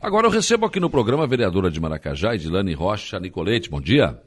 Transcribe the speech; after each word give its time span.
Agora 0.00 0.28
eu 0.28 0.30
recebo 0.30 0.64
aqui 0.64 0.78
no 0.78 0.88
programa 0.88 1.24
a 1.24 1.26
vereadora 1.26 1.68
de 1.68 1.80
Maracajá, 1.80 2.32
Edilane 2.32 2.72
Rocha 2.72 3.18
Nicolete. 3.18 3.68
Bom 3.68 3.80
dia. 3.80 4.22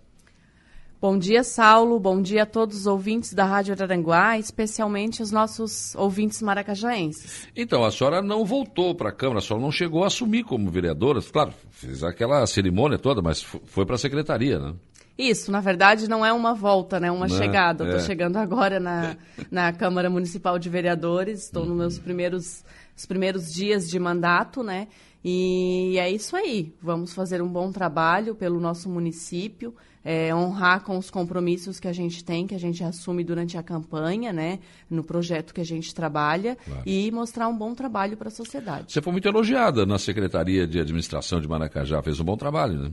Bom 0.99 1.17
dia, 1.17 1.45
Saulo. 1.45 1.97
Bom 1.97 2.21
dia 2.21 2.43
a 2.43 2.45
todos 2.45 2.81
os 2.81 2.87
ouvintes 2.87 3.33
da 3.33 3.45
Rádio 3.45 3.73
Araranguá, 3.73 4.37
especialmente 4.37 5.23
os 5.23 5.31
nossos 5.31 5.95
ouvintes 5.95 6.41
maracajaenses. 6.41 7.47
Então, 7.55 7.85
a 7.85 7.91
senhora 7.91 8.21
não 8.21 8.43
voltou 8.43 8.93
para 8.93 9.09
a 9.09 9.11
Câmara, 9.13 9.39
a 9.39 9.41
senhora 9.41 9.63
não 9.63 9.71
chegou 9.71 10.03
a 10.03 10.07
assumir 10.07 10.43
como 10.43 10.69
vereadora. 10.69 11.21
Claro, 11.21 11.53
fez 11.69 12.03
aquela 12.03 12.45
cerimônia 12.45 12.99
toda, 12.99 13.21
mas 13.21 13.41
foi 13.41 13.85
para 13.85 13.95
a 13.95 13.97
secretaria, 13.97 14.59
né? 14.59 14.73
Isso, 15.17 15.51
na 15.51 15.61
verdade, 15.61 16.09
não 16.09 16.25
é 16.25 16.33
uma 16.33 16.53
volta, 16.53 16.99
né? 16.99 17.09
Uma 17.09 17.27
não, 17.27 17.37
chegada. 17.37 17.85
Estou 17.85 17.99
é. 17.99 18.03
chegando 18.03 18.37
agora 18.37 18.77
na, 18.77 19.15
na 19.49 19.71
Câmara 19.71 20.09
Municipal 20.09 20.59
de 20.59 20.69
Vereadores, 20.69 21.45
estou 21.45 21.63
uhum. 21.63 21.69
nos 21.69 21.77
meus 21.77 21.99
primeiros, 21.99 22.63
os 22.95 23.05
primeiros 23.05 23.47
dias 23.47 23.87
de 23.87 23.97
mandato, 23.97 24.61
né? 24.61 24.89
E 25.23 25.97
é 25.99 26.09
isso 26.09 26.35
aí. 26.35 26.73
Vamos 26.81 27.13
fazer 27.13 27.41
um 27.41 27.47
bom 27.47 27.71
trabalho 27.71 28.33
pelo 28.33 28.59
nosso 28.59 28.89
município, 28.89 29.75
é, 30.03 30.33
honrar 30.33 30.83
com 30.83 30.97
os 30.97 31.11
compromissos 31.11 31.79
que 31.79 31.87
a 31.87 31.93
gente 31.93 32.23
tem, 32.23 32.47
que 32.47 32.55
a 32.55 32.59
gente 32.59 32.83
assume 32.83 33.23
durante 33.23 33.57
a 33.57 33.63
campanha, 33.63 34.33
né, 34.33 34.59
no 34.89 35.03
projeto 35.03 35.53
que 35.53 35.61
a 35.61 35.65
gente 35.65 35.93
trabalha, 35.93 36.57
claro. 36.65 36.81
e 36.85 37.11
mostrar 37.11 37.47
um 37.47 37.57
bom 37.57 37.75
trabalho 37.75 38.17
para 38.17 38.29
a 38.29 38.31
sociedade. 38.31 38.91
Você 38.91 39.01
foi 39.01 39.11
muito 39.11 39.27
elogiada 39.27 39.85
na 39.85 39.99
Secretaria 39.99 40.65
de 40.65 40.79
Administração 40.79 41.39
de 41.39 41.47
Maracajá, 41.47 42.01
fez 42.01 42.19
um 42.19 42.23
bom 42.23 42.35
trabalho, 42.35 42.79
né? 42.79 42.91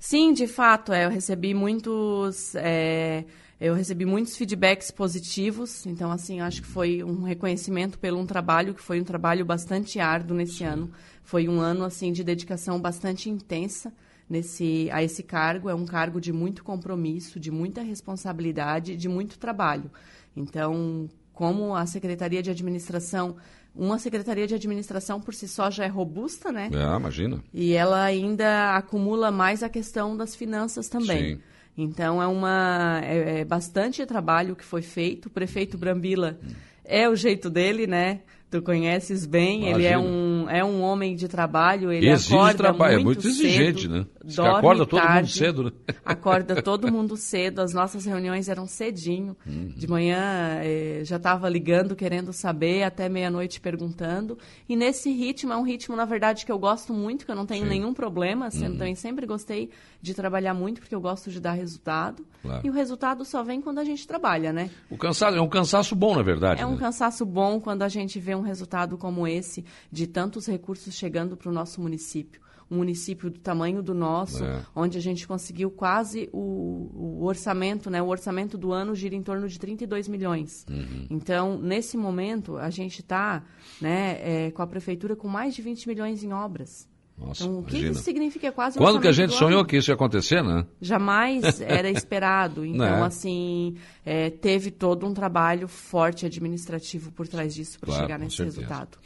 Sim, 0.00 0.32
de 0.32 0.48
fato, 0.48 0.92
é, 0.92 1.04
eu 1.04 1.10
recebi 1.10 1.54
muitos. 1.54 2.56
É, 2.56 3.24
eu 3.62 3.74
recebi 3.74 4.04
muitos 4.04 4.36
feedbacks 4.36 4.90
positivos, 4.90 5.86
então, 5.86 6.10
assim, 6.10 6.40
acho 6.40 6.62
que 6.62 6.66
foi 6.66 7.04
um 7.04 7.22
reconhecimento 7.22 7.96
pelo 7.96 8.18
um 8.18 8.26
trabalho 8.26 8.74
que 8.74 8.82
foi 8.82 9.00
um 9.00 9.04
trabalho 9.04 9.44
bastante 9.44 10.00
árduo 10.00 10.36
nesse 10.36 10.58
Sim. 10.58 10.64
ano. 10.64 10.90
Foi 11.22 11.48
um 11.48 11.60
ano, 11.60 11.84
assim, 11.84 12.12
de 12.12 12.24
dedicação 12.24 12.80
bastante 12.80 13.30
intensa 13.30 13.92
nesse, 14.28 14.88
a 14.90 15.00
esse 15.00 15.22
cargo. 15.22 15.70
É 15.70 15.74
um 15.76 15.86
cargo 15.86 16.20
de 16.20 16.32
muito 16.32 16.64
compromisso, 16.64 17.38
de 17.38 17.52
muita 17.52 17.82
responsabilidade, 17.82 18.96
de 18.96 19.08
muito 19.08 19.38
trabalho. 19.38 19.88
Então, 20.36 21.08
como 21.32 21.76
a 21.76 21.86
Secretaria 21.86 22.42
de 22.42 22.50
Administração 22.50 23.36
uma 23.74 23.98
secretaria 23.98 24.46
de 24.46 24.54
administração 24.54 25.18
por 25.18 25.32
si 25.32 25.48
só 25.48 25.70
já 25.70 25.84
é 25.84 25.88
robusta, 25.88 26.52
né? 26.52 26.68
É, 26.70 26.96
imagina. 26.96 27.42
E 27.54 27.72
ela 27.72 28.02
ainda 28.02 28.76
acumula 28.76 29.30
mais 29.30 29.62
a 29.62 29.68
questão 29.70 30.14
das 30.14 30.36
finanças 30.36 30.88
também. 30.88 31.36
Sim. 31.36 31.42
Então 31.76 32.22
é 32.22 32.26
uma 32.26 33.00
é, 33.02 33.40
é 33.40 33.44
bastante 33.44 34.04
trabalho 34.04 34.54
que 34.54 34.64
foi 34.64 34.82
feito. 34.82 35.26
O 35.26 35.30
prefeito 35.30 35.78
Brambila 35.78 36.38
é 36.84 37.08
o 37.08 37.16
jeito 37.16 37.48
dele, 37.48 37.86
né? 37.86 38.20
Tu 38.50 38.60
conheces 38.60 39.24
bem, 39.24 39.68
Imagina. 39.68 39.78
ele 39.78 39.86
é 39.86 39.98
um, 39.98 40.21
é 40.48 40.64
um 40.64 40.82
homem 40.82 41.14
de 41.16 41.28
trabalho, 41.28 41.92
ele 41.92 42.08
Exige 42.08 42.34
acorda 42.34 42.54
trabalho, 42.54 43.00
é 43.00 43.02
muito 43.02 43.26
exigente, 43.26 43.82
cedo, 43.82 43.94
né? 43.94 44.06
Dorme 44.24 44.58
acorda 44.58 44.86
todo 44.86 45.00
tarde, 45.00 45.16
mundo 45.16 45.28
cedo, 45.28 45.62
né? 45.64 45.70
Acorda 46.04 46.62
todo 46.62 46.92
mundo 46.92 47.16
cedo, 47.16 47.60
as 47.60 47.72
nossas 47.72 48.04
reuniões 48.04 48.48
eram 48.48 48.66
cedinho. 48.66 49.36
Uhum. 49.46 49.72
De 49.76 49.88
manhã 49.88 50.60
eh, 50.62 51.02
já 51.04 51.16
estava 51.16 51.48
ligando, 51.48 51.96
querendo 51.96 52.32
saber, 52.32 52.84
até 52.84 53.08
meia-noite 53.08 53.60
perguntando. 53.60 54.38
E 54.68 54.76
nesse 54.76 55.10
ritmo, 55.10 55.52
é 55.52 55.56
um 55.56 55.62
ritmo, 55.62 55.96
na 55.96 56.04
verdade, 56.04 56.46
que 56.46 56.52
eu 56.52 56.58
gosto 56.58 56.92
muito, 56.92 57.24
que 57.24 57.30
eu 57.30 57.36
não 57.36 57.46
tenho 57.46 57.64
Sim. 57.64 57.70
nenhum 57.70 57.92
problema. 57.92 58.48
Uhum. 58.54 58.60
Também 58.60 58.94
sempre 58.94 59.26
gostei 59.26 59.70
de 60.00 60.14
trabalhar 60.14 60.54
muito, 60.54 60.80
porque 60.80 60.94
eu 60.94 61.00
gosto 61.00 61.30
de 61.30 61.40
dar 61.40 61.52
resultado. 61.52 62.24
Claro. 62.42 62.60
E 62.64 62.70
o 62.70 62.72
resultado 62.72 63.24
só 63.24 63.42
vem 63.42 63.60
quando 63.60 63.78
a 63.78 63.84
gente 63.84 64.06
trabalha, 64.06 64.52
né? 64.52 64.70
O 64.90 64.96
cansaço 64.96 65.36
é 65.36 65.40
um 65.40 65.48
cansaço 65.48 65.94
bom, 65.94 66.16
na 66.16 66.22
verdade. 66.22 66.60
É 66.60 66.64
né? 66.64 66.70
um 66.70 66.76
cansaço 66.76 67.24
bom 67.24 67.60
quando 67.60 67.82
a 67.82 67.88
gente 67.88 68.18
vê 68.18 68.34
um 68.34 68.40
resultado 68.40 68.98
como 68.98 69.26
esse, 69.26 69.64
de 69.90 70.06
tantos 70.32 70.46
recursos 70.46 70.94
chegando 70.94 71.36
para 71.36 71.50
o 71.50 71.52
nosso 71.52 71.80
município 71.80 72.40
um 72.70 72.76
município 72.76 73.28
do 73.28 73.38
tamanho 73.38 73.82
do 73.82 73.92
nosso, 73.92 74.42
é. 74.42 74.64
onde 74.74 74.96
a 74.96 75.00
gente 75.00 75.28
conseguiu 75.28 75.70
quase 75.70 76.30
o, 76.32 77.18
o, 77.20 77.24
orçamento, 77.26 77.90
né? 77.90 78.00
O 78.00 78.06
orçamento 78.06 78.56
do 78.56 78.72
ano 78.72 78.94
gira 78.94 79.14
em 79.14 79.22
torno 79.22 79.46
de 79.46 79.58
32 79.58 80.08
milhões. 80.08 80.64
Uhum. 80.70 81.06
Então, 81.10 81.58
nesse 81.58 81.98
momento, 81.98 82.56
a 82.56 82.70
gente 82.70 83.00
está 83.00 83.44
né, 83.78 84.46
é, 84.46 84.50
com 84.52 84.62
a 84.62 84.66
prefeitura 84.66 85.14
com 85.14 85.28
mais 85.28 85.54
de 85.54 85.60
20 85.60 85.86
milhões 85.86 86.24
em 86.24 86.32
obras. 86.32 86.88
Nossa, 87.18 87.44
então, 87.44 87.58
o 87.58 87.62
que 87.62 87.76
isso 87.76 88.02
significa 88.02 88.50
quase 88.50 88.78
Quando 88.78 89.00
que 89.00 89.06
a 89.06 89.12
gente 89.12 89.34
sonhou 89.34 89.64
que 89.64 89.76
isso 89.76 89.90
ia 89.90 89.94
acontecer, 89.94 90.42
né? 90.42 90.66
Jamais 90.80 91.60
era 91.60 91.90
esperado. 91.90 92.64
Então, 92.64 92.84
é. 92.86 93.02
assim, 93.02 93.76
é, 94.04 94.30
teve 94.30 94.70
todo 94.70 95.06
um 95.06 95.12
trabalho 95.12 95.68
forte 95.68 96.26
administrativo 96.26 97.12
por 97.12 97.28
trás 97.28 97.54
disso 97.54 97.78
para 97.78 97.88
claro, 97.88 98.02
chegar 98.02 98.18
nesse 98.18 98.36
certeza. 98.36 98.60
resultado. 98.60 98.98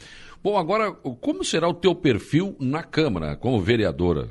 Bom, 0.43 0.57
agora, 0.57 0.91
como 0.91 1.43
será 1.43 1.67
o 1.67 1.73
teu 1.73 1.95
perfil 1.95 2.55
na 2.59 2.83
Câmara, 2.83 3.35
como 3.35 3.59
vereadora? 3.59 4.29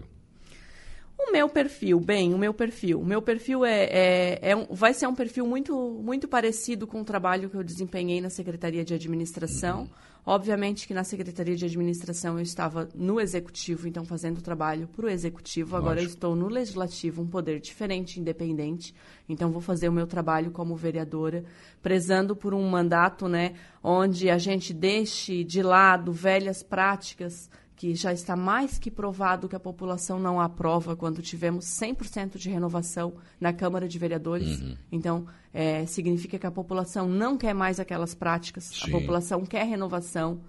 O 1.29 1.33
meu 1.33 1.49
perfil, 1.49 1.99
bem, 1.99 2.33
o 2.33 2.39
meu 2.39 2.55
perfil. 2.55 3.01
O 3.01 3.05
meu 3.05 3.21
perfil 3.21 3.65
é, 3.65 3.85
é, 3.85 4.39
é 4.51 4.57
um, 4.57 4.67
vai 4.71 4.95
ser 4.95 5.09
um 5.09 5.15
perfil 5.15 5.45
muito, 5.45 5.75
muito 6.03 6.29
parecido 6.29 6.87
com 6.87 7.01
o 7.01 7.05
trabalho 7.05 7.51
que 7.51 7.57
eu 7.57 7.65
desempenhei 7.65 8.21
na 8.21 8.31
Secretaria 8.31 8.85
de 8.85 8.95
Administração. 8.95 9.81
Uhum. 9.81 9.89
Obviamente 10.25 10.87
que 10.87 10.95
na 10.95 11.05
Secretaria 11.05 11.57
de 11.57 11.65
Administração 11.65 12.37
eu 12.37 12.43
estava 12.43 12.89
no 12.95 13.21
Executivo, 13.21 13.87
então 13.87 14.05
fazendo 14.05 14.39
o 14.39 14.43
trabalho 14.43 14.89
para 14.89 15.07
o 15.07 15.09
Executivo. 15.09 15.73
Lógico. 15.73 15.85
Agora 15.85 16.01
eu 16.01 16.07
estou 16.07 16.37
no 16.37 16.49
Legislativo, 16.49 17.23
um 17.23 17.27
poder 17.27 17.61
diferente, 17.61 18.21
independente. 18.21 18.95
Então 19.29 19.51
vou 19.51 19.61
fazer 19.61 19.89
o 19.89 19.93
meu 19.93 20.07
trabalho 20.07 20.53
como 20.53 20.77
vereadora, 20.77 21.45
prezando 21.83 22.37
por 22.37 22.55
um 22.55 22.69
mandato 22.69 23.29
né, 23.29 23.55
onde 23.83 24.31
a 24.31 24.39
gente 24.39 24.73
deixe 24.73 25.43
de 25.43 25.63
lado 25.63 26.13
velhas 26.13 26.63
práticas 26.63 27.49
que 27.77 27.95
já 27.95 28.11
está 28.11 28.35
mais 28.35 28.79
que 28.79 28.91
provado 28.91 29.49
que 29.49 29.55
a 29.55 29.61
população 29.61 30.19
não 30.19 30.41
aprova 30.41 30.97
quando 30.97 31.21
tivemos 31.21 31.67
100% 31.67 32.39
de 32.39 32.49
renovação 32.49 33.15
na 33.39 33.53
Câmara 33.53 33.87
de 33.87 33.99
Vereadores. 33.99 34.61
Uhum. 34.61 34.77
Então, 34.91 35.27
é, 35.53 35.85
significa 35.85 36.39
que 36.39 36.47
a 36.47 36.51
população 36.51 37.07
não 37.07 37.37
quer 37.37 37.55
mais 37.55 37.79
aquelas 37.79 38.15
práticas, 38.15 38.65
Sim. 38.65 38.89
a 38.89 38.91
população 38.91 39.45
quer 39.45 39.67
renovação. 39.67 40.41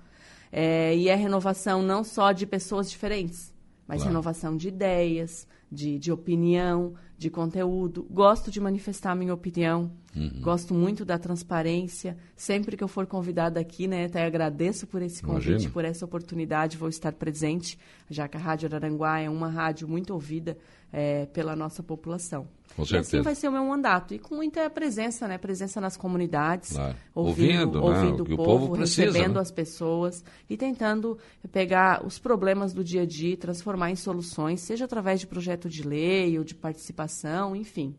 É, 0.50 0.96
e 0.96 1.10
é 1.10 1.16
renovação 1.16 1.82
não 1.82 2.06
só 2.06 2.32
de 2.32 2.46
pessoas 2.46 2.90
diferentes, 2.90 3.54
mas 3.86 3.98
claro. 3.98 4.12
renovação 4.12 4.56
de 4.56 4.70
ideias, 4.70 5.46
de, 5.72 6.00
de 6.00 6.12
opinião, 6.12 6.94
de 7.18 7.30
conteúdo. 7.30 8.06
Gosto 8.10 8.52
de 8.52 8.60
manifestar 8.60 9.12
a 9.12 9.16
minha 9.16 9.34
opinião. 9.34 9.92
Uhum. 10.16 10.42
Gosto 10.42 10.74
muito 10.74 11.04
da 11.04 11.18
transparência. 11.18 12.18
Sempre 12.36 12.78
que 12.78 12.84
eu 12.84 12.88
for 12.88 13.06
convidada 13.06 13.60
aqui, 13.60 13.88
né, 13.88 14.06
até 14.06 14.26
agradeço 14.26 14.88
por 14.88 15.02
esse 15.02 15.22
convite, 15.22 15.50
Imagina. 15.50 15.72
por 15.72 15.86
essa 15.86 16.06
oportunidade. 16.06 16.78
Vou 16.78 16.90
estar 16.90 17.12
presente, 17.12 17.78
já 18.10 18.28
que 18.28 18.38
a 18.38 18.40
Rádio 18.40 18.68
Araranguá 18.68 19.20
é 19.20 19.30
uma 19.30 19.50
rádio 19.50 19.88
muito 19.88 20.14
ouvida 20.14 20.58
é, 20.92 21.26
pela 21.28 21.56
nossa 21.56 21.84
população. 21.84 22.48
Com 22.78 22.86
certeza. 22.86 23.18
E 23.18 23.20
assim 23.20 23.24
vai 23.24 23.34
ser 23.34 23.48
o 23.48 23.52
meu 23.52 23.66
mandato. 23.66 24.14
E 24.14 24.20
com 24.20 24.36
muita 24.36 24.70
presença, 24.70 25.28
né? 25.28 25.40
Presença 25.40 25.82
nas 25.82 25.98
comunidades, 25.98 26.74
claro. 26.74 26.96
ouvindo, 27.14 27.82
ouvindo, 27.82 27.82
né? 27.82 27.82
ouvindo 27.82 28.30
o, 28.30 28.34
o 28.34 28.38
povo, 28.38 28.72
precisa, 28.74 29.08
recebendo 29.08 29.34
né? 29.34 29.42
as 29.42 29.50
pessoas 29.50 30.24
e 30.48 30.56
tentando 30.56 31.18
pegar 31.52 32.06
os 32.06 32.20
problemas 32.20 32.76
do 32.76 32.84
dia 32.84 33.02
a 33.02 33.06
dia 33.06 33.34
e 33.34 33.38
transformar 33.38 33.90
em 33.90 33.96
soluções, 33.96 34.62
seja 34.62 34.86
através 34.86 35.20
de 35.20 35.26
projeto 35.26 35.68
de 35.68 35.82
lei 35.82 36.38
ou 36.38 36.44
de 36.44 36.54
participação, 36.54 37.56
enfim. 37.56 37.96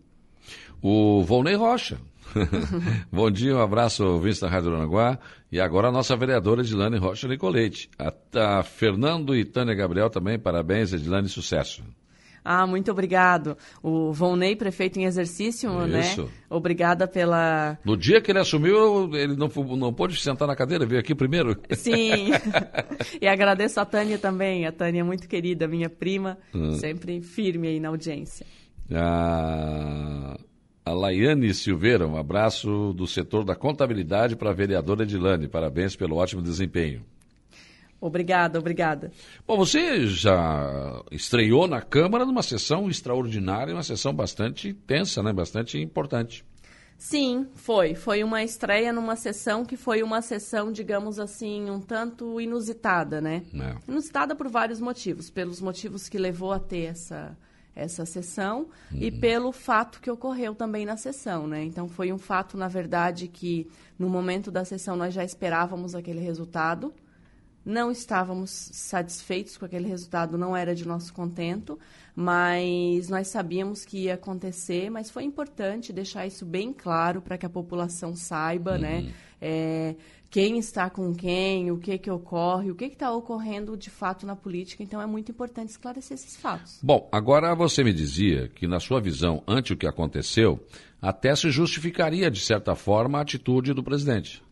O 0.80 1.24
Volney 1.24 1.56
Rocha. 1.56 1.98
Bom 3.10 3.30
dia, 3.30 3.56
um 3.56 3.60
abraço, 3.60 4.04
ouvintes 4.04 4.38
da 4.38 4.48
Rádio 4.48 4.70
Aranaguá. 4.70 5.18
E 5.50 5.58
agora 5.58 5.88
a 5.88 5.92
nossa 5.92 6.16
vereadora 6.16 6.60
Edilane 6.60 6.98
Rocha 6.98 7.26
Nicolete. 7.26 7.90
A, 7.98 8.12
a 8.58 8.62
Fernando 8.62 9.34
e 9.34 9.44
Tânia 9.44 9.74
Gabriel 9.74 10.08
também, 10.08 10.38
parabéns, 10.38 10.92
Edilane, 10.92 11.28
sucesso. 11.28 11.82
Ah, 12.50 12.66
muito 12.66 12.90
obrigado. 12.90 13.58
O 13.82 14.10
Volney, 14.10 14.56
prefeito 14.56 14.98
em 14.98 15.04
exercício, 15.04 15.70
né? 15.86 16.00
Isso. 16.00 16.22
né? 16.22 16.28
Obrigada 16.48 17.06
pela. 17.06 17.78
No 17.84 17.94
dia 17.94 18.22
que 18.22 18.30
ele 18.30 18.38
assumiu, 18.38 19.14
ele 19.14 19.36
não, 19.36 19.48
não 19.76 19.92
pôde 19.92 20.18
sentar 20.18 20.48
na 20.48 20.56
cadeira, 20.56 20.86
veio 20.86 20.98
aqui 20.98 21.14
primeiro. 21.14 21.54
Sim. 21.72 22.30
e 23.20 23.28
agradeço 23.28 23.78
a 23.78 23.84
Tânia 23.84 24.16
também. 24.16 24.64
A 24.64 24.72
Tânia 24.72 25.00
é 25.00 25.04
muito 25.04 25.28
querida, 25.28 25.68
minha 25.68 25.90
prima, 25.90 26.38
hum. 26.54 26.72
sempre 26.72 27.20
firme 27.20 27.68
aí 27.68 27.78
na 27.78 27.88
audiência. 27.90 28.46
A, 28.94 30.38
a 30.86 30.92
Laiane 30.94 31.52
Silveira, 31.52 32.08
um 32.08 32.16
abraço 32.16 32.94
do 32.94 33.06
setor 33.06 33.44
da 33.44 33.54
contabilidade 33.54 34.36
para 34.36 34.48
a 34.48 34.54
vereadora 34.54 35.02
Edilane. 35.02 35.48
Parabéns 35.48 35.94
pelo 35.94 36.16
ótimo 36.16 36.40
desempenho. 36.40 37.04
Obrigada, 38.00 38.58
obrigada. 38.58 39.10
Bom, 39.46 39.56
você 39.56 40.06
já 40.06 41.02
estreou 41.10 41.66
na 41.66 41.82
Câmara 41.82 42.24
numa 42.24 42.42
sessão 42.42 42.88
extraordinária, 42.88 43.74
uma 43.74 43.82
sessão 43.82 44.14
bastante 44.14 44.72
tensa, 44.72 45.22
né? 45.22 45.32
bastante 45.32 45.78
importante. 45.78 46.44
Sim, 46.96 47.46
foi. 47.54 47.94
Foi 47.94 48.24
uma 48.24 48.42
estreia 48.42 48.92
numa 48.92 49.14
sessão 49.14 49.64
que 49.64 49.76
foi 49.76 50.02
uma 50.02 50.20
sessão, 50.20 50.72
digamos 50.72 51.18
assim, 51.18 51.70
um 51.70 51.80
tanto 51.80 52.40
inusitada, 52.40 53.20
né? 53.20 53.44
É. 53.54 53.90
Inusitada 53.90 54.34
por 54.34 54.48
vários 54.48 54.80
motivos. 54.80 55.30
Pelos 55.30 55.60
motivos 55.60 56.08
que 56.08 56.18
levou 56.18 56.52
a 56.52 56.58
ter 56.58 56.86
essa, 56.86 57.38
essa 57.74 58.04
sessão 58.04 58.68
uhum. 58.92 58.98
e 59.00 59.12
pelo 59.12 59.52
fato 59.52 60.00
que 60.00 60.10
ocorreu 60.10 60.56
também 60.56 60.84
na 60.84 60.96
sessão, 60.96 61.46
né? 61.46 61.62
Então 61.62 61.88
foi 61.88 62.12
um 62.12 62.18
fato, 62.18 62.56
na 62.56 62.66
verdade, 62.66 63.28
que 63.28 63.68
no 63.96 64.08
momento 64.08 64.50
da 64.50 64.64
sessão 64.64 64.96
nós 64.96 65.14
já 65.14 65.22
esperávamos 65.22 65.94
aquele 65.94 66.20
resultado 66.20 66.92
Não 67.68 67.90
estávamos 67.90 68.50
satisfeitos 68.50 69.58
com 69.58 69.66
aquele 69.66 69.86
resultado, 69.86 70.38
não 70.38 70.56
era 70.56 70.74
de 70.74 70.88
nosso 70.88 71.12
contento, 71.12 71.78
mas 72.16 73.10
nós 73.10 73.28
sabíamos 73.28 73.84
que 73.84 74.04
ia 74.04 74.14
acontecer, 74.14 74.88
mas 74.88 75.10
foi 75.10 75.24
importante 75.24 75.92
deixar 75.92 76.26
isso 76.26 76.46
bem 76.46 76.72
claro 76.72 77.20
para 77.20 77.36
que 77.36 77.44
a 77.44 77.50
população 77.50 78.16
saiba, 78.16 78.78
né? 78.78 79.00
Uhum. 79.00 79.10
É, 79.38 79.94
quem 80.30 80.58
está 80.58 80.88
com 80.88 81.14
quem, 81.14 81.70
o 81.70 81.76
que 81.76 81.98
que 81.98 82.10
ocorre, 82.10 82.70
o 82.70 82.74
que 82.74 82.86
está 82.86 83.12
ocorrendo 83.12 83.76
de 83.76 83.90
fato 83.90 84.24
na 84.24 84.34
política. 84.34 84.82
Então 84.82 85.02
é 85.02 85.06
muito 85.06 85.30
importante 85.30 85.68
esclarecer 85.68 86.14
esses 86.14 86.38
fatos. 86.38 86.78
Bom, 86.82 87.06
agora 87.12 87.54
você 87.54 87.84
me 87.84 87.92
dizia 87.92 88.48
que 88.48 88.66
na 88.66 88.80
sua 88.80 88.98
visão, 88.98 89.42
ante 89.46 89.74
o 89.74 89.76
que 89.76 89.86
aconteceu, 89.86 90.58
até 91.02 91.36
se 91.36 91.50
justificaria 91.50 92.30
de 92.30 92.40
certa 92.40 92.74
forma 92.74 93.18
a 93.18 93.20
atitude 93.20 93.74
do 93.74 93.82
presidente. 93.82 94.42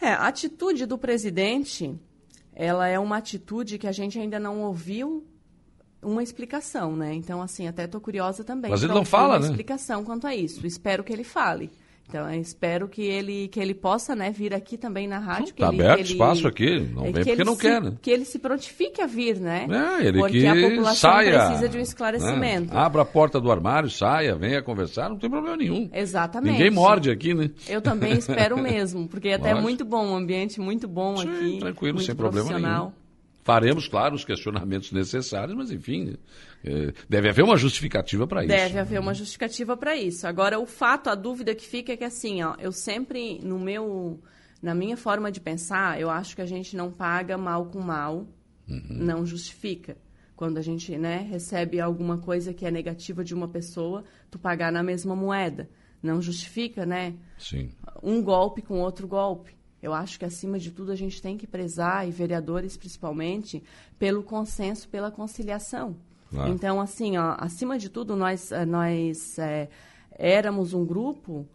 É, 0.00 0.08
a 0.10 0.28
atitude 0.28 0.86
do 0.86 0.96
presidente, 0.96 1.94
ela 2.58 2.88
é 2.88 2.98
uma 2.98 3.18
atitude 3.18 3.78
que 3.78 3.86
a 3.86 3.92
gente 3.92 4.18
ainda 4.18 4.40
não 4.40 4.62
ouviu 4.62 5.24
uma 6.02 6.24
explicação, 6.24 6.96
né? 6.96 7.14
Então, 7.14 7.40
assim, 7.40 7.68
até 7.68 7.84
estou 7.84 8.00
curiosa 8.00 8.42
também. 8.42 8.72
Mas 8.72 8.82
ele 8.82 8.92
não 8.92 9.04
fala, 9.04 9.34
uma 9.34 9.38
né? 9.38 9.46
explicação 9.46 10.04
quanto 10.04 10.26
a 10.26 10.34
isso. 10.34 10.66
Espero 10.66 11.04
que 11.04 11.12
ele 11.12 11.22
fale. 11.22 11.70
Então, 12.08 12.32
eu 12.32 12.40
espero 12.40 12.88
que 12.88 13.02
ele, 13.02 13.48
que 13.48 13.60
ele 13.60 13.74
possa 13.74 14.16
né, 14.16 14.30
vir 14.30 14.54
aqui 14.54 14.78
também 14.78 15.06
na 15.06 15.18
rádio. 15.18 15.50
Está 15.50 15.68
aberto 15.68 16.00
ele, 16.00 16.12
espaço 16.12 16.48
aqui, 16.48 16.80
não 16.80 17.04
é 17.04 17.12
vem 17.12 17.24
porque 17.24 17.44
não 17.44 17.54
se, 17.54 17.60
quer, 17.60 17.82
né? 17.82 17.92
Que 18.00 18.10
ele 18.10 18.24
se 18.24 18.38
prontifique 18.38 19.02
a 19.02 19.06
vir, 19.06 19.38
né? 19.38 19.66
É, 19.70 20.06
ele 20.06 20.18
porque 20.18 20.40
que 20.40 20.46
a 20.46 20.54
população 20.54 21.10
saia, 21.10 21.38
precisa 21.38 21.68
de 21.68 21.76
um 21.76 21.80
esclarecimento. 21.82 22.72
Né? 22.72 22.80
Abra 22.80 23.02
a 23.02 23.04
porta 23.04 23.38
do 23.38 23.52
armário, 23.52 23.90
saia, 23.90 24.34
venha 24.36 24.62
conversar, 24.62 25.10
não 25.10 25.18
tem 25.18 25.28
problema 25.28 25.58
nenhum. 25.58 25.90
Exatamente. 25.92 26.52
Ninguém 26.52 26.70
morde 26.70 27.10
aqui, 27.10 27.34
né? 27.34 27.50
Eu 27.68 27.82
também 27.82 28.14
espero 28.14 28.56
mesmo, 28.62 29.06
porque 29.06 29.28
até 29.28 29.50
é 29.50 29.54
muito 29.54 29.84
bom, 29.84 30.06
um 30.06 30.16
ambiente 30.16 30.58
muito 30.58 30.88
bom 30.88 31.18
Sim, 31.18 31.28
aqui. 31.28 31.58
Tranquilo, 31.58 32.00
sem 32.00 32.14
problema 32.14 32.58
nenhum. 32.58 32.90
Faremos, 33.48 33.88
claro, 33.88 34.14
os 34.14 34.26
questionamentos 34.26 34.92
necessários, 34.92 35.56
mas 35.56 35.70
enfim, 35.70 36.18
é, 36.62 36.92
deve 37.08 37.30
haver 37.30 37.42
uma 37.42 37.56
justificativa 37.56 38.26
para 38.26 38.44
isso. 38.44 38.48
Deve 38.48 38.78
haver 38.78 39.00
uma 39.00 39.14
justificativa 39.14 39.74
para 39.74 39.96
isso. 39.96 40.26
Agora, 40.26 40.60
o 40.60 40.66
fato, 40.66 41.08
a 41.08 41.14
dúvida 41.14 41.54
que 41.54 41.64
fica 41.64 41.94
é 41.94 41.96
que 41.96 42.04
assim, 42.04 42.42
ó, 42.42 42.56
eu 42.58 42.70
sempre, 42.70 43.38
no 43.42 43.58
meu, 43.58 44.20
na 44.60 44.74
minha 44.74 44.98
forma 44.98 45.32
de 45.32 45.40
pensar, 45.40 45.98
eu 45.98 46.10
acho 46.10 46.36
que 46.36 46.42
a 46.42 46.46
gente 46.46 46.76
não 46.76 46.92
paga 46.92 47.38
mal 47.38 47.64
com 47.64 47.80
mal, 47.80 48.26
uhum. 48.68 48.82
não 48.90 49.24
justifica. 49.24 49.96
Quando 50.36 50.58
a 50.58 50.62
gente 50.62 50.98
né, 50.98 51.26
recebe 51.30 51.80
alguma 51.80 52.18
coisa 52.18 52.52
que 52.52 52.66
é 52.66 52.70
negativa 52.70 53.24
de 53.24 53.32
uma 53.32 53.48
pessoa, 53.48 54.04
tu 54.30 54.38
pagar 54.38 54.70
na 54.70 54.82
mesma 54.82 55.16
moeda. 55.16 55.70
Não 56.02 56.20
justifica, 56.20 56.84
né? 56.84 57.14
Sim. 57.38 57.70
Um 58.02 58.22
golpe 58.22 58.60
com 58.60 58.78
outro 58.78 59.08
golpe. 59.08 59.56
Eu 59.82 59.94
acho 59.94 60.18
que, 60.18 60.24
acima 60.24 60.58
de 60.58 60.70
tudo, 60.70 60.90
a 60.90 60.96
gente 60.96 61.22
tem 61.22 61.36
que 61.36 61.46
prezar, 61.46 62.06
e 62.06 62.10
vereadores 62.10 62.76
principalmente, 62.76 63.62
pelo 63.98 64.22
consenso, 64.22 64.88
pela 64.88 65.10
conciliação. 65.10 65.96
Claro. 66.30 66.52
Então, 66.52 66.80
assim, 66.80 67.16
ó, 67.16 67.36
acima 67.38 67.78
de 67.78 67.88
tudo, 67.88 68.14
nós, 68.16 68.52
eh, 68.52 68.66
nós 68.66 69.38
é, 69.38 69.68
éramos 70.10 70.74
um 70.74 70.84
grupo, 70.84 71.46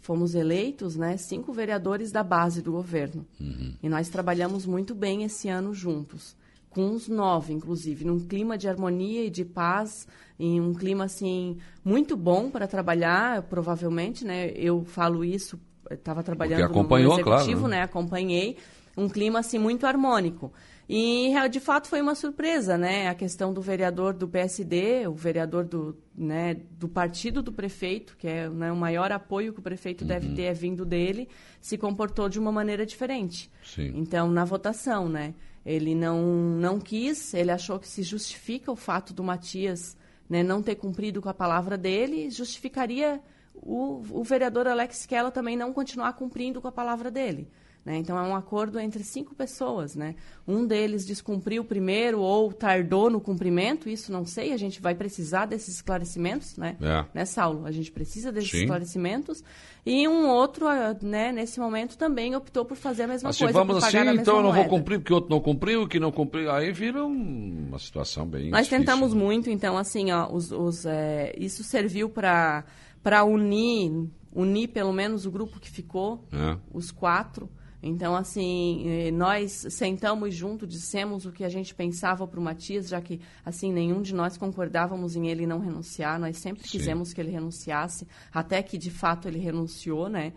fomos 0.00 0.34
eleitos, 0.34 0.96
né, 0.96 1.16
cinco 1.16 1.52
vereadores 1.52 2.10
da 2.10 2.22
base 2.22 2.62
do 2.62 2.72
governo. 2.72 3.26
Uhum. 3.40 3.74
E 3.82 3.88
nós 3.88 4.08
trabalhamos 4.08 4.64
muito 4.64 4.94
bem 4.94 5.22
esse 5.24 5.48
ano 5.48 5.74
juntos, 5.74 6.36
com 6.70 6.86
uns 6.86 7.08
nove, 7.08 7.52
inclusive, 7.52 8.04
num 8.04 8.18
clima 8.18 8.56
de 8.56 8.68
harmonia 8.68 9.24
e 9.24 9.30
de 9.30 9.44
paz, 9.44 10.08
em 10.38 10.60
um 10.60 10.72
clima, 10.72 11.04
assim, 11.04 11.58
muito 11.84 12.16
bom 12.16 12.50
para 12.50 12.66
trabalhar, 12.66 13.42
provavelmente, 13.42 14.24
né, 14.24 14.50
eu 14.52 14.84
falo 14.84 15.24
isso 15.24 15.60
estava 15.94 16.22
trabalhando 16.22 16.72
no 16.72 16.98
executivo, 16.98 17.22
claro, 17.24 17.68
né? 17.68 17.76
né? 17.76 17.82
Acompanhei 17.82 18.56
um 18.96 19.08
clima 19.08 19.38
assim 19.38 19.58
muito 19.58 19.86
harmônico. 19.86 20.52
E 20.88 21.32
de 21.50 21.60
fato 21.60 21.88
foi 21.88 22.02
uma 22.02 22.14
surpresa, 22.14 22.76
né? 22.76 23.08
A 23.08 23.14
questão 23.14 23.52
do 23.54 23.62
vereador 23.62 24.12
do 24.12 24.28
PSD, 24.28 25.06
o 25.06 25.14
vereador 25.14 25.64
do, 25.64 25.96
né, 26.14 26.54
do 26.72 26.88
partido 26.88 27.40
do 27.40 27.52
prefeito, 27.52 28.16
que 28.18 28.26
é 28.26 28.48
né, 28.48 28.70
o 28.70 28.76
maior 28.76 29.10
apoio 29.10 29.52
que 29.52 29.60
o 29.60 29.62
prefeito 29.62 30.02
uhum. 30.02 30.08
deve 30.08 30.34
ter 30.34 30.42
é 30.42 30.52
vindo 30.52 30.84
dele, 30.84 31.28
se 31.60 31.78
comportou 31.78 32.28
de 32.28 32.38
uma 32.38 32.52
maneira 32.52 32.84
diferente. 32.84 33.50
Sim. 33.64 33.92
Então, 33.96 34.30
na 34.30 34.44
votação, 34.44 35.08
né? 35.08 35.34
Ele 35.64 35.94
não, 35.94 36.20
não 36.20 36.80
quis, 36.80 37.32
ele 37.32 37.52
achou 37.52 37.78
que 37.78 37.88
se 37.88 38.02
justifica 38.02 38.70
o 38.70 38.76
fato 38.76 39.14
do 39.14 39.22
Matias 39.22 39.96
né, 40.28 40.42
não 40.42 40.62
ter 40.62 40.74
cumprido 40.74 41.22
com 41.22 41.28
a 41.28 41.34
palavra 41.34 41.78
dele, 41.78 42.30
justificaria 42.30 43.20
o, 43.54 44.02
o 44.10 44.24
vereador 44.24 44.66
Alex 44.66 45.06
Kella 45.06 45.30
também 45.30 45.56
não 45.56 45.72
continuar 45.72 46.12
cumprindo 46.14 46.60
com 46.60 46.68
a 46.68 46.72
palavra 46.72 47.10
dele. 47.10 47.48
Né? 47.84 47.96
Então, 47.96 48.16
é 48.16 48.22
um 48.22 48.36
acordo 48.36 48.78
entre 48.78 49.02
cinco 49.02 49.34
pessoas. 49.34 49.96
Né? 49.96 50.14
Um 50.46 50.64
deles 50.64 51.04
descumpriu 51.04 51.64
primeiro 51.64 52.20
ou 52.20 52.52
tardou 52.52 53.10
no 53.10 53.20
cumprimento, 53.20 53.88
isso 53.88 54.12
não 54.12 54.24
sei, 54.24 54.52
a 54.52 54.56
gente 54.56 54.80
vai 54.80 54.94
precisar 54.94 55.46
desses 55.46 55.76
esclarecimentos, 55.76 56.56
né, 56.56 56.76
é. 56.80 57.04
né 57.12 57.24
Saulo? 57.24 57.66
A 57.66 57.72
gente 57.72 57.90
precisa 57.90 58.30
desses 58.30 58.50
Sim. 58.50 58.60
esclarecimentos. 58.60 59.42
E 59.84 60.06
um 60.06 60.28
outro, 60.28 60.68
ah, 60.68 60.96
né, 61.02 61.32
nesse 61.32 61.58
momento, 61.58 61.98
também 61.98 62.36
optou 62.36 62.64
por 62.64 62.76
fazer 62.76 63.02
a 63.02 63.08
mesma 63.08 63.30
assim, 63.30 63.44
coisa. 63.44 63.58
Vamos 63.58 63.82
assim, 63.82 63.98
então 63.98 64.36
eu 64.36 64.42
não 64.42 64.52
moeda. 64.52 64.68
vou 64.68 64.78
cumprir 64.78 64.98
porque 65.00 65.12
o 65.12 65.16
outro 65.16 65.30
não 65.30 65.40
cumpriu, 65.40 65.88
que 65.88 65.98
não 65.98 66.12
cumpriu, 66.12 66.52
aí 66.52 66.70
vira 66.70 67.04
uma 67.04 67.80
situação 67.80 68.24
bem 68.24 68.50
Nós 68.50 68.64
difícil, 68.64 68.78
tentamos 68.78 69.12
né? 69.12 69.20
muito, 69.20 69.50
então, 69.50 69.76
assim, 69.76 70.12
ó, 70.12 70.32
os, 70.32 70.52
os 70.52 70.86
é, 70.86 71.34
isso 71.36 71.64
serviu 71.64 72.08
para 72.08 72.64
para 73.02 73.24
unir, 73.24 74.08
unir 74.34 74.68
pelo 74.68 74.92
menos 74.92 75.26
o 75.26 75.30
grupo 75.30 75.58
que 75.58 75.70
ficou, 75.70 76.24
é. 76.32 76.56
os 76.72 76.90
quatro. 76.90 77.48
Então, 77.82 78.14
assim, 78.14 78.84
eh, 78.86 79.10
nós 79.10 79.66
sentamos 79.70 80.32
junto, 80.32 80.68
dissemos 80.68 81.26
o 81.26 81.32
que 81.32 81.42
a 81.42 81.48
gente 81.48 81.74
pensava 81.74 82.28
para 82.28 82.38
o 82.38 82.42
Matias, 82.42 82.88
já 82.88 83.00
que, 83.00 83.20
assim, 83.44 83.72
nenhum 83.72 84.00
de 84.00 84.14
nós 84.14 84.36
concordávamos 84.36 85.16
em 85.16 85.26
ele 85.26 85.46
não 85.46 85.58
renunciar. 85.58 86.18
Nós 86.20 86.38
sempre 86.38 86.62
Sim. 86.62 86.78
quisemos 86.78 87.12
que 87.12 87.20
ele 87.20 87.32
renunciasse, 87.32 88.06
até 88.32 88.62
que, 88.62 88.78
de 88.78 88.90
fato, 88.90 89.26
ele 89.26 89.40
renunciou, 89.40 90.08
né? 90.08 90.32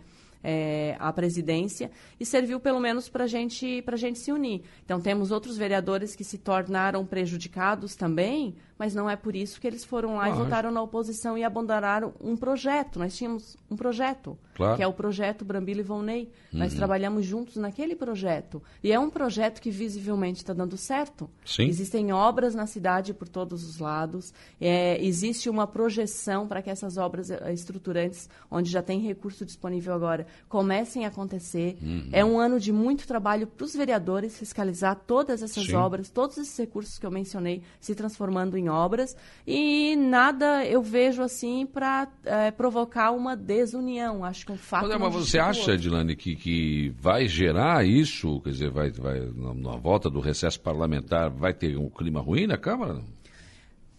É, 0.48 0.96
à 1.00 1.12
presidência 1.12 1.90
e 2.20 2.24
serviu 2.24 2.60
pelo 2.60 2.78
menos 2.78 3.08
para 3.08 3.26
gente, 3.26 3.82
a 3.84 3.96
gente 3.96 4.18
se 4.20 4.30
unir. 4.30 4.62
Então, 4.84 5.00
temos 5.00 5.32
outros 5.32 5.56
vereadores 5.56 6.14
que 6.14 6.22
se 6.22 6.38
tornaram 6.38 7.04
prejudicados 7.04 7.96
também, 7.96 8.54
mas 8.78 8.94
não 8.94 9.08
é 9.08 9.16
por 9.16 9.34
isso 9.34 9.60
que 9.60 9.66
eles 9.66 9.84
foram 9.84 10.16
lá 10.16 10.24
Claro. 10.26 10.40
e 10.40 10.44
votaram 10.44 10.70
na 10.70 10.82
oposição 10.82 11.36
e 11.38 11.44
abandonaram 11.44 12.12
um 12.20 12.36
projeto. 12.36 12.98
Nós 12.98 13.16
tínhamos 13.16 13.56
um 13.70 13.76
projeto, 13.76 14.36
Claro. 14.54 14.76
que 14.76 14.82
é 14.82 14.86
o 14.86 14.92
projeto 14.92 15.44
Brambila 15.44 15.80
e 15.80 15.82
Volney. 15.84 16.30
Nós 16.52 16.72
trabalhamos 16.74 17.24
juntos 17.26 17.56
naquele 17.56 17.94
projeto. 17.94 18.62
E 18.82 18.90
é 18.92 18.98
um 18.98 19.10
projeto 19.10 19.60
que 19.60 19.70
visivelmente 19.70 20.38
está 20.38 20.52
dando 20.54 20.76
certo. 20.76 21.28
Sim. 21.44 21.66
Existem 21.66 22.12
obras 22.12 22.54
na 22.54 22.66
cidade 22.66 23.12
por 23.12 23.28
todos 23.28 23.64
os 23.64 23.78
lados. 23.78 24.32
É, 24.60 25.02
existe 25.04 25.50
uma 25.50 25.66
projeção 25.66 26.46
para 26.48 26.62
que 26.62 26.70
essas 26.70 26.96
obras 26.96 27.30
eh, 27.30 27.52
estruturantes, 27.52 28.28
onde 28.50 28.70
já 28.70 28.82
tem 28.82 29.00
recurso 29.00 29.44
disponível 29.44 29.92
agora, 29.94 30.26
comecem 30.48 31.04
a 31.04 31.08
acontecer. 31.08 31.76
É 32.12 32.24
um 32.24 32.38
ano 32.38 32.58
de 32.58 32.72
muito 32.72 33.06
trabalho 33.06 33.46
para 33.46 33.64
os 33.64 33.74
vereadores 33.74 34.38
fiscalizar 34.38 34.96
todas 35.06 35.42
essas 35.42 35.66
Sim. 35.66 35.74
obras, 35.74 36.08
todos 36.08 36.38
esses 36.38 36.56
recursos 36.56 36.98
que 36.98 37.04
eu 37.06 37.10
mencionei 37.10 37.62
se 37.80 37.94
transformando 37.94 38.56
em 38.56 38.65
obras. 38.68 39.16
E 39.46 39.96
nada 39.96 40.64
eu 40.64 40.82
vejo 40.82 41.22
assim 41.22 41.66
para 41.66 42.08
provocar 42.56 43.12
uma 43.12 43.36
desunião. 43.36 44.24
Acho 44.24 44.46
que 44.46 44.52
um 44.52 44.56
fato. 44.56 44.88
Mas, 44.88 45.00
é, 45.00 45.10
você 45.10 45.38
acha. 45.38 45.72
Edilane, 45.72 46.16
que, 46.16 46.34
que 46.36 46.94
vai 46.98 47.28
gerar 47.28 47.86
isso? 47.86 48.40
Quer 48.40 48.50
dizer, 48.50 48.70
vai, 48.70 48.90
vai, 48.90 49.20
na, 49.34 49.54
na 49.54 49.76
volta 49.76 50.10
do 50.10 50.20
recesso 50.20 50.60
parlamentar, 50.60 51.30
vai 51.30 51.52
ter 51.52 51.76
um 51.76 51.88
clima 51.88 52.20
ruim 52.20 52.46
na 52.46 52.56
Câmara? 52.56 53.02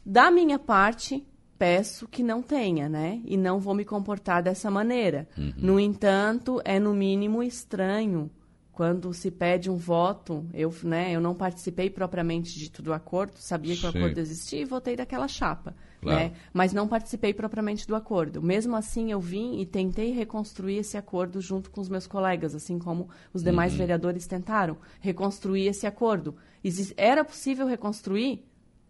Da 0.05 0.31
minha 0.31 0.57
parte, 0.57 1.24
peço 1.57 2.07
que 2.07 2.24
não 2.24 2.41
tenha, 2.41 2.88
né? 2.88 3.21
E 3.25 3.36
não 3.36 3.59
vou 3.59 3.74
me 3.74 3.83
comportar 3.83 4.41
dessa 4.41 4.71
maneira. 4.71 5.27
No 5.57 5.79
entanto, 5.79 6.62
é 6.63 6.79
no 6.79 6.93
mínimo 6.93 7.43
estranho 7.43 8.29
quando 8.77 9.12
se 9.12 9.31
pede 9.31 9.72
um 9.72 9.75
voto. 9.75 10.46
Eu, 10.53 10.72
né, 10.84 11.12
eu 11.12 11.19
não 11.19 11.34
participei 11.34 11.89
propriamente 11.89 12.60
de 12.60 12.69
tudo 12.69 12.91
o 12.91 12.93
acordo, 12.93 13.34
sabia 13.38 13.75
que 13.75 13.84
o 13.84 13.91
Sim. 13.91 13.98
acordo 13.98 14.19
existia 14.19 14.62
e 14.62 14.65
votei 14.65 14.96
daquela 14.96 15.27
chapa. 15.27 15.75
Claro. 16.00 16.19
Né? 16.19 16.34
Mas 16.53 16.74
não 16.74 16.88
participei 16.88 17.34
propriamente 17.34 17.88
do 17.88 17.96
acordo. 17.96 18.39
Mesmo 18.39 18.75
assim, 18.75 19.12
eu 19.12 19.19
vim 19.19 19.60
e 19.60 19.65
tentei 19.65 20.12
reconstruir 20.12 20.77
esse 20.77 20.96
acordo 20.96 21.41
junto 21.41 21.72
com 21.72 21.81
os 21.81 21.89
meus 21.89 22.05
colegas, 22.05 22.53
assim 22.53 22.77
como 22.77 23.10
os 23.34 23.41
demais 23.41 23.74
vereadores 23.74 24.27
tentaram 24.27 24.77
reconstruir 25.00 25.65
esse 25.65 25.88
acordo. 25.88 26.36
Era 26.96 27.25
possível 27.25 27.65
reconstruir? 27.65 28.46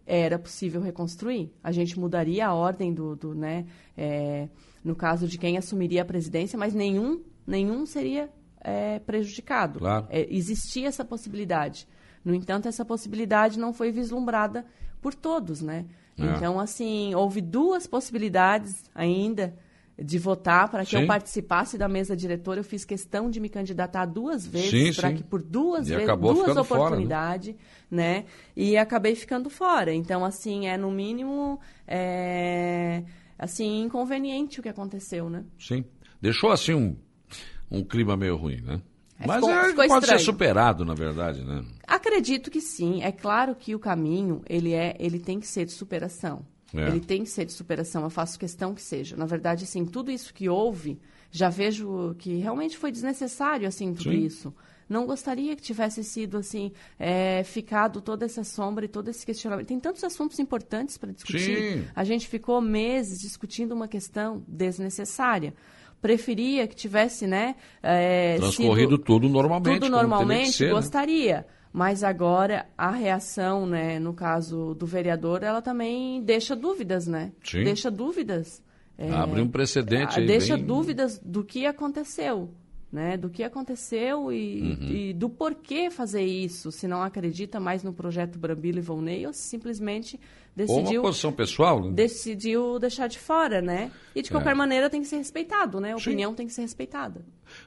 Era 0.06 0.38
possível 0.38 0.82
reconstruir. 0.82 1.50
A 1.64 1.72
gente 1.72 1.98
mudaria 1.98 2.46
a 2.46 2.52
ordem 2.52 2.92
do, 2.92 3.16
do 3.16 3.34
né, 3.34 3.64
é, 3.96 4.50
no 4.84 4.94
caso 4.94 5.26
de 5.26 5.38
quem 5.38 5.56
assumiria 5.56 6.02
a 6.02 6.04
presidência, 6.04 6.58
mas 6.58 6.74
nenhum, 6.74 7.22
nenhum 7.46 7.86
seria 7.86 8.28
é, 8.60 8.98
prejudicado. 9.00 9.78
Claro. 9.78 10.06
É, 10.10 10.26
existia 10.30 10.88
essa 10.88 11.04
possibilidade. 11.04 11.86
No 12.24 12.34
entanto, 12.34 12.68
essa 12.68 12.84
possibilidade 12.84 13.58
não 13.58 13.72
foi 13.72 13.90
vislumbrada 13.90 14.66
por 15.00 15.14
todos, 15.14 15.62
né? 15.62 15.86
É. 16.18 16.24
Então, 16.24 16.58
assim, 16.58 17.14
houve 17.14 17.40
duas 17.40 17.86
possibilidades 17.86 18.90
ainda 18.94 19.54
de 20.00 20.16
votar 20.16 20.68
para 20.68 20.84
que 20.84 20.90
sim. 20.90 21.00
eu 21.02 21.06
participasse 21.06 21.76
da 21.76 21.88
mesa 21.88 22.16
diretora. 22.16 22.60
Eu 22.60 22.64
fiz 22.64 22.84
questão 22.84 23.28
de 23.28 23.40
me 23.40 23.48
candidatar 23.48 24.06
duas 24.06 24.46
vezes 24.46 24.96
para 24.96 25.12
que 25.12 25.24
por 25.24 25.42
duas 25.42 25.88
e 25.88 25.96
vezes, 25.96 26.16
duas 26.18 26.56
oportunidades, 26.56 27.54
né? 27.90 28.20
né? 28.20 28.24
E 28.56 28.76
acabei 28.76 29.14
ficando 29.14 29.50
fora. 29.50 29.92
Então, 29.92 30.24
assim, 30.24 30.68
é 30.68 30.76
no 30.76 30.90
mínimo 30.90 31.58
é, 31.86 33.02
assim 33.36 33.82
inconveniente 33.82 34.60
o 34.60 34.62
que 34.62 34.68
aconteceu, 34.68 35.28
né? 35.28 35.44
Sim. 35.58 35.84
Deixou 36.20 36.50
assim 36.50 36.74
um, 36.74 36.96
um 37.70 37.82
clima 37.82 38.16
meio 38.16 38.36
ruim, 38.36 38.60
né? 38.60 38.80
É, 39.20 39.26
Mas 39.26 39.36
ficou, 39.36 39.50
é, 39.50 39.68
ficou 39.68 39.86
pode 39.86 39.92
estranho. 39.94 40.18
ser 40.18 40.24
superado, 40.24 40.84
na 40.84 40.94
verdade, 40.94 41.42
né? 41.44 41.64
Acredito 41.86 42.50
que 42.50 42.60
sim. 42.60 43.02
É 43.02 43.10
claro 43.10 43.54
que 43.54 43.74
o 43.74 43.78
caminho 43.78 44.42
ele 44.48 44.72
é, 44.72 44.96
ele 44.98 45.18
tem 45.18 45.40
que 45.40 45.46
ser 45.46 45.64
de 45.64 45.72
superação. 45.72 46.46
É. 46.72 46.86
Ele 46.86 47.00
tem 47.00 47.24
que 47.24 47.30
ser 47.30 47.44
de 47.44 47.52
superação, 47.52 48.04
eu 48.04 48.10
faço 48.10 48.38
questão 48.38 48.74
que 48.74 48.82
seja. 48.82 49.16
Na 49.16 49.24
verdade, 49.26 49.64
assim, 49.64 49.84
tudo 49.84 50.10
isso 50.10 50.34
que 50.34 50.48
houve, 50.48 51.00
já 51.30 51.48
vejo 51.48 52.14
que 52.18 52.36
realmente 52.36 52.76
foi 52.76 52.92
desnecessário, 52.92 53.66
assim, 53.66 53.92
tudo 53.94 54.10
Sim. 54.10 54.24
isso. 54.24 54.54
Não 54.88 55.04
gostaria 55.06 55.54
que 55.54 55.62
tivesse 55.62 56.02
sido, 56.02 56.38
assim, 56.38 56.72
é, 56.98 57.42
ficado 57.44 58.00
toda 58.00 58.24
essa 58.24 58.44
sombra 58.44 58.84
e 58.84 58.88
todo 58.88 59.08
esse 59.08 59.24
questionamento. 59.24 59.66
Tem 59.66 59.80
tantos 59.80 60.02
assuntos 60.04 60.38
importantes 60.38 60.96
para 60.96 61.12
discutir. 61.12 61.40
Sim. 61.40 61.84
A 61.94 62.04
gente 62.04 62.26
ficou 62.26 62.60
meses 62.60 63.18
discutindo 63.20 63.72
uma 63.72 63.88
questão 63.88 64.42
desnecessária 64.46 65.54
preferia 66.00 66.66
que 66.66 66.74
tivesse, 66.74 67.26
né? 67.26 67.56
É, 67.82 68.36
Transcorrido 68.36 68.92
sido, 68.92 69.04
tudo 69.04 69.28
normalmente. 69.28 69.80
Tudo 69.80 69.90
normalmente, 69.90 70.52
ser, 70.52 70.66
né? 70.66 70.72
gostaria. 70.72 71.36
Né? 71.38 71.44
Mas 71.72 72.02
agora 72.02 72.66
a 72.76 72.90
reação, 72.90 73.66
né, 73.66 73.98
no 73.98 74.14
caso 74.14 74.74
do 74.74 74.86
vereador, 74.86 75.42
ela 75.42 75.60
também 75.60 76.22
deixa 76.22 76.56
dúvidas, 76.56 77.06
né? 77.06 77.32
Sim. 77.42 77.62
Deixa 77.62 77.90
dúvidas. 77.90 78.62
É, 78.96 79.10
Abre 79.10 79.40
um 79.40 79.48
precedente 79.48 80.18
aí. 80.18 80.26
Deixa 80.26 80.56
bem... 80.56 80.64
dúvidas 80.64 81.20
do 81.22 81.44
que 81.44 81.66
aconteceu. 81.66 82.50
Né, 82.90 83.18
do 83.18 83.28
que 83.28 83.42
aconteceu 83.42 84.32
e, 84.32 84.62
uhum. 84.62 84.88
e, 84.88 85.12
do 85.12 85.28
porquê 85.28 85.90
fazer 85.90 86.24
isso, 86.24 86.72
se 86.72 86.88
não 86.88 87.02
acredita 87.02 87.60
mais 87.60 87.82
no 87.82 87.92
projeto 87.92 88.38
Brambilo 88.38 88.78
e 88.78 88.80
Volney 88.80 89.26
ou 89.26 89.32
se 89.34 89.42
simplesmente 89.42 90.18
decidiu... 90.56 91.00
Ou 91.02 91.06
uma 91.06 91.10
posição 91.10 91.30
pessoal. 91.30 91.84
Né? 91.84 91.92
Decidiu 91.92 92.78
deixar 92.78 93.06
de 93.06 93.18
fora, 93.18 93.60
né? 93.60 93.90
E 94.14 94.22
de 94.22 94.30
qualquer 94.30 94.52
é. 94.52 94.54
maneira 94.54 94.88
tem 94.88 95.02
que 95.02 95.06
ser 95.06 95.18
respeitado, 95.18 95.80
né? 95.80 95.92
A 95.92 95.96
opinião 95.96 96.30
Sim. 96.30 96.36
tem 96.36 96.46
que 96.46 96.52
ser 96.54 96.62
respeitada. 96.62 97.20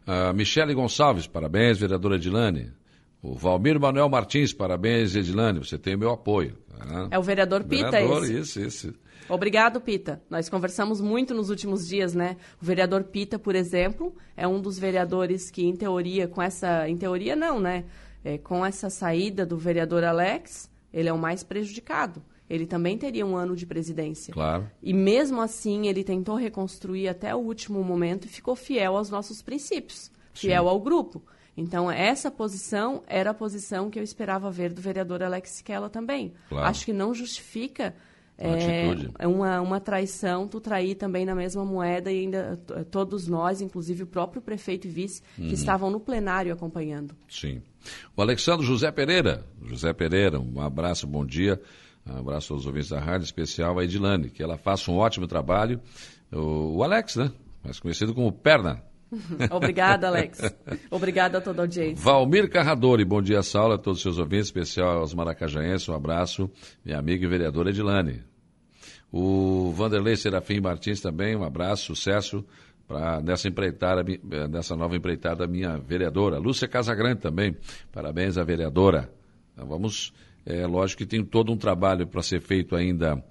Uh, 0.08 0.34
Michele 0.34 0.74
Gonçalves, 0.74 1.28
parabéns, 1.28 1.78
vereadora 1.78 2.16
Edilane. 2.16 2.74
O 3.22 3.36
Valmir 3.36 3.80
Manuel 3.80 4.10
Martins, 4.10 4.52
parabéns, 4.52 5.16
Edilane, 5.16 5.60
você 5.60 5.78
tem 5.78 5.96
meu 5.96 6.10
apoio. 6.10 6.58
Tá? 6.78 7.08
É 7.12 7.20
o 7.20 7.24
vereador 7.24 7.64
Pita 7.64 7.92
vereador, 7.92 8.24
esse. 8.24 8.40
Isso, 8.40 8.60
isso. 8.62 8.94
Obrigado, 9.30 9.80
Pita. 9.80 10.22
Nós 10.30 10.50
conversamos 10.50 11.00
muito 11.00 11.34
nos 11.34 11.50
últimos 11.50 11.88
dias, 11.88 12.14
né? 12.14 12.38
O 12.62 12.66
vereador 12.66 13.04
Pita, 13.04 13.40
por 13.40 13.56
exemplo, 13.56 14.14
é 14.36 14.48
um 14.48 14.60
dos 14.60 14.78
vereadores 14.78 15.50
que, 15.50 15.64
em 15.64 15.76
teoria, 15.76 16.28
com 16.28 16.42
essa... 16.42 16.90
Em 16.90 16.98
teoria, 16.98 17.36
não, 17.36 17.60
né? 17.60 17.86
É, 18.24 18.38
com 18.38 18.66
essa 18.66 18.90
saída 18.90 19.46
do 19.46 19.58
vereador 19.58 20.04
Alex, 20.04 20.70
ele 20.94 21.08
é 21.08 21.14
o 21.14 21.18
mais 21.18 21.44
prejudicado. 21.44 22.22
Ele 22.50 22.66
também 22.68 22.98
teria 22.98 23.26
um 23.26 23.38
ano 23.38 23.56
de 23.56 23.66
presidência. 23.66 24.34
Claro. 24.34 24.70
E 24.84 24.94
mesmo 24.94 25.40
assim, 25.40 25.88
ele 25.88 26.04
tentou 26.04 26.36
reconstruir 26.36 27.08
até 27.08 27.34
o 27.34 27.40
último 27.40 27.82
momento 27.82 28.26
e 28.26 28.30
ficou 28.30 28.58
fiel 28.58 28.98
aos 28.98 29.10
nossos 29.10 29.42
princípios, 29.42 30.12
fiel 30.34 30.64
Sim. 30.64 30.70
ao 30.70 30.80
grupo. 30.82 31.24
Então, 31.56 31.92
essa 31.92 32.32
posição 32.32 33.04
era 33.08 33.32
a 33.32 33.34
posição 33.34 33.90
que 33.90 34.00
eu 34.00 34.04
esperava 34.04 34.50
ver 34.50 34.74
do 34.74 34.82
vereador 34.82 35.22
Alex 35.22 35.62
Kella 35.62 35.90
também. 35.90 36.34
Claro. 36.50 36.68
Acho 36.68 36.86
que 36.86 36.94
não 36.94 37.14
justifica 37.14 37.94
é, 38.38 39.28
uma, 39.28 39.62
uma 39.62 39.80
traição, 39.80 40.48
tu 40.48 40.60
trair 40.60 40.96
também 40.96 41.26
na 41.26 41.36
mesma 41.36 41.64
moeda 41.64 42.12
e 42.12 42.22
ainda 42.22 42.60
todos 42.90 43.28
nós, 43.28 43.62
inclusive 43.62 44.04
o 44.04 44.08
próprio 44.08 44.42
prefeito 44.42 44.88
e 44.88 44.90
vice, 44.90 45.22
uhum. 45.38 45.48
que 45.48 45.54
estavam 45.54 45.92
no 45.92 46.00
plenário 46.00 46.52
acompanhando. 46.52 47.16
Sim. 47.30 47.62
O 48.16 48.22
Alexandre 48.22 48.66
José 48.66 48.92
Pereira. 48.92 49.46
José 49.64 49.94
Pereira, 49.94 50.40
um 50.40 50.60
abraço, 50.60 51.06
bom 51.06 51.26
dia. 51.26 51.62
Um 52.06 52.18
abraço 52.18 52.54
aos 52.54 52.66
ouvintes 52.66 52.90
da 52.90 53.00
rádio, 53.00 53.26
especial 53.26 53.78
a 53.78 53.84
Edilane, 53.84 54.30
que 54.30 54.42
ela 54.42 54.58
faça 54.58 54.90
um 54.90 54.98
ótimo 54.98 55.28
trabalho. 55.28 55.80
O, 56.32 56.78
o 56.78 56.84
Alex, 56.84 57.18
né? 57.18 57.32
Mais 57.64 57.80
conhecido 57.80 58.14
como 58.14 58.32
Perna. 58.32 58.84
Obrigada, 59.52 60.08
Alex. 60.08 60.42
Obrigada 60.90 61.38
a 61.38 61.42
toda 61.42 61.62
a 61.62 61.64
audiência. 61.64 62.04
Valmir 62.04 62.50
Carradori, 62.50 63.04
bom 63.04 63.22
dia, 63.22 63.44
Saula, 63.44 63.76
a 63.76 63.78
todos 63.78 64.00
os 64.00 64.04
seus 64.04 64.18
ouvintes, 64.18 64.48
especial 64.48 65.00
aos 65.00 65.14
maracajaenses, 65.14 65.88
um 65.90 65.94
abraço, 65.94 66.50
minha 66.84 66.98
amiga 66.98 67.26
e 67.26 67.28
vereadora 67.28 67.70
Edilane. 67.70 68.24
O 69.12 69.72
Vanderlei 69.72 70.16
Serafim 70.16 70.62
Martins 70.62 71.02
também, 71.02 71.36
um 71.36 71.44
abraço, 71.44 71.88
sucesso 71.88 72.46
para 72.88 73.22
nessa 73.22 73.48
empreitada, 73.48 74.04
nessa 74.50 74.76
nova 74.76 74.96
empreitada 74.96 75.46
minha 75.48 75.78
vereadora. 75.78 76.38
Lúcia 76.38 76.68
Casagrande 76.68 77.20
também, 77.20 77.56
parabéns 77.92 78.38
à 78.38 78.44
vereadora. 78.44 79.12
Então, 79.54 79.68
vamos, 79.68 80.14
é 80.46 80.66
lógico 80.66 81.00
que 81.00 81.06
tem 81.06 81.24
todo 81.24 81.52
um 81.52 81.58
trabalho 81.58 82.08
para 82.08 82.22
ser 82.22 82.42
feito 82.42 82.76
ainda 82.76 83.22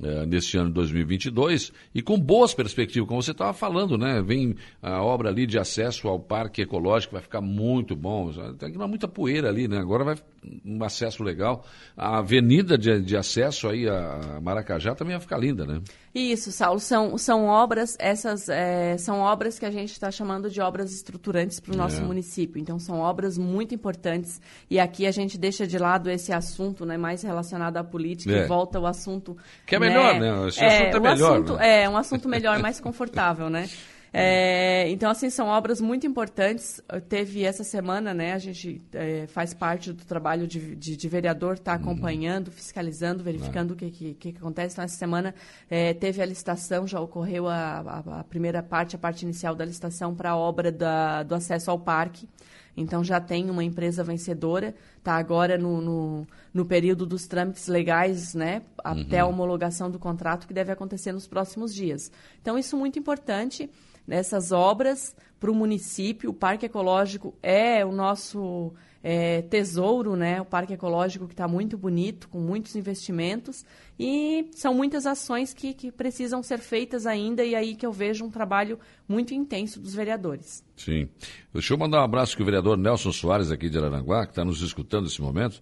é, 0.00 0.26
neste 0.26 0.56
ano 0.56 0.68
de 0.68 0.74
2022 0.74 1.72
e 1.94 2.02
com 2.02 2.18
boas 2.18 2.54
perspectivas, 2.54 3.08
como 3.08 3.22
você 3.22 3.32
estava 3.32 3.52
falando, 3.52 3.98
né? 3.98 4.22
Vem 4.22 4.56
a 4.80 5.02
obra 5.02 5.28
ali 5.28 5.46
de 5.46 5.58
acesso 5.58 6.08
ao 6.08 6.18
parque 6.18 6.62
ecológico, 6.62 7.14
vai 7.14 7.22
ficar 7.22 7.40
muito 7.40 7.94
bom. 7.94 8.32
Tem 8.58 8.72
muita 8.72 9.08
poeira 9.08 9.48
ali, 9.48 9.68
né? 9.68 9.78
Agora 9.78 10.04
vai 10.04 10.16
um 10.64 10.82
acesso 10.82 11.22
legal. 11.22 11.64
A 11.96 12.18
avenida 12.18 12.76
de, 12.76 13.00
de 13.00 13.16
acesso 13.16 13.68
aí 13.68 13.88
a 13.88 14.40
Maracajá 14.40 14.94
também 14.94 15.14
vai 15.14 15.20
ficar 15.20 15.38
linda, 15.38 15.64
né? 15.64 15.80
Isso, 16.14 16.52
Saulo, 16.52 16.78
são, 16.78 17.16
são 17.16 17.46
obras, 17.46 17.96
essas 17.98 18.48
é, 18.48 18.98
são 18.98 19.20
obras 19.20 19.58
que 19.58 19.64
a 19.64 19.70
gente 19.70 19.92
está 19.92 20.10
chamando 20.10 20.50
de 20.50 20.60
obras 20.60 20.92
estruturantes 20.92 21.58
para 21.58 21.72
o 21.72 21.76
nosso 21.76 22.00
é. 22.00 22.04
município. 22.04 22.60
Então, 22.60 22.78
são 22.78 22.98
obras 22.98 23.38
muito 23.38 23.74
importantes. 23.74 24.40
E 24.68 24.78
aqui 24.78 25.06
a 25.06 25.10
gente 25.10 25.38
deixa 25.38 25.66
de 25.66 25.78
lado 25.78 26.10
esse 26.10 26.32
assunto 26.32 26.84
né, 26.84 26.98
mais 26.98 27.22
relacionado 27.22 27.78
à 27.78 27.84
política 27.84 28.32
é. 28.32 28.44
e 28.44 28.46
volta 28.46 28.78
ao 28.78 28.86
assunto. 28.86 29.36
Que 29.64 29.76
é 29.76 29.78
melhor, 29.78 30.20
né? 30.20 30.32
né? 30.32 30.48
Esse 30.48 30.62
é, 30.62 30.66
assunto 30.66 30.96
é 30.96 31.00
melhor. 31.00 31.32
Assunto, 31.32 31.56
né? 31.56 31.82
É, 31.82 31.88
um 31.88 31.96
assunto 31.96 32.28
melhor, 32.28 32.58
mais 32.58 32.78
confortável, 32.78 33.48
né? 33.48 33.70
É, 34.12 34.90
então, 34.90 35.10
assim, 35.10 35.30
são 35.30 35.46
obras 35.46 35.80
muito 35.80 36.06
importantes. 36.06 36.82
Teve 37.08 37.44
essa 37.44 37.64
semana, 37.64 38.12
né? 38.12 38.34
A 38.34 38.38
gente 38.38 38.82
é, 38.92 39.26
faz 39.26 39.54
parte 39.54 39.92
do 39.92 40.04
trabalho 40.04 40.46
de, 40.46 40.76
de, 40.76 40.96
de 40.96 41.08
vereador, 41.08 41.54
está 41.54 41.72
acompanhando, 41.72 42.50
fiscalizando, 42.50 43.24
verificando 43.24 43.70
o 43.70 43.76
que, 43.76 43.90
que, 43.90 44.14
que, 44.14 44.28
acontece. 44.36 44.74
Então, 44.74 44.84
essa 44.84 44.96
semana 44.96 45.34
é, 45.70 45.94
teve 45.94 46.20
a 46.20 46.26
licitação, 46.26 46.86
já 46.86 47.00
ocorreu 47.00 47.48
a, 47.48 48.02
a, 48.06 48.20
a, 48.20 48.24
primeira 48.24 48.62
parte, 48.62 48.96
a 48.96 48.98
parte 48.98 49.22
inicial 49.22 49.54
da 49.54 49.64
licitação 49.64 50.14
para 50.14 50.30
a 50.30 50.36
obra 50.36 50.70
da, 50.70 51.22
do 51.22 51.34
acesso 51.34 51.70
ao 51.70 51.78
parque. 51.78 52.28
Então 52.76 53.04
já 53.04 53.20
tem 53.20 53.50
uma 53.50 53.62
empresa 53.62 54.02
vencedora, 54.02 54.74
está 54.96 55.16
agora 55.16 55.58
no, 55.58 55.80
no, 55.80 56.26
no, 56.52 56.64
período 56.64 57.04
dos 57.04 57.26
trâmites 57.26 57.66
legais, 57.66 58.34
né, 58.34 58.62
até 58.82 59.18
a 59.18 59.26
uhum. 59.26 59.32
homologação 59.32 59.90
do 59.90 59.98
contrato 59.98 60.46
que 60.46 60.54
deve 60.54 60.72
acontecer 60.72 61.12
nos 61.12 61.26
próximos 61.26 61.74
dias. 61.74 62.10
Então 62.40 62.58
isso 62.58 62.74
é 62.74 62.78
muito 62.78 62.98
importante 62.98 63.70
nessas 64.06 64.52
obras 64.52 65.14
para 65.38 65.50
o 65.50 65.54
município. 65.54 66.30
O 66.30 66.34
Parque 66.34 66.66
Ecológico 66.66 67.34
é 67.42 67.84
o 67.84 67.92
nosso 67.92 68.72
é, 69.02 69.42
tesouro, 69.42 70.14
né? 70.14 70.40
O 70.40 70.44
Parque 70.44 70.74
Ecológico 70.74 71.26
que 71.26 71.34
está 71.34 71.48
muito 71.48 71.76
bonito, 71.76 72.28
com 72.28 72.38
muitos 72.38 72.76
investimentos. 72.76 73.64
E 73.98 74.48
são 74.52 74.72
muitas 74.74 75.06
ações 75.06 75.52
que, 75.52 75.74
que 75.74 75.90
precisam 75.90 76.42
ser 76.42 76.58
feitas 76.58 77.06
ainda, 77.06 77.44
e 77.44 77.54
aí 77.54 77.74
que 77.74 77.84
eu 77.84 77.92
vejo 77.92 78.24
um 78.24 78.30
trabalho 78.30 78.78
muito 79.08 79.34
intenso 79.34 79.80
dos 79.80 79.94
vereadores. 79.94 80.64
Sim. 80.76 81.08
Deixa 81.52 81.74
eu 81.74 81.78
mandar 81.78 82.00
um 82.00 82.04
abraço 82.04 82.36
para 82.36 82.42
o 82.42 82.46
vereador 82.46 82.76
Nelson 82.76 83.12
Soares, 83.12 83.50
aqui 83.50 83.68
de 83.68 83.78
Araranguá, 83.78 84.24
que 84.24 84.32
está 84.32 84.44
nos 84.44 84.62
escutando 84.62 85.04
nesse 85.04 85.20
momento. 85.20 85.60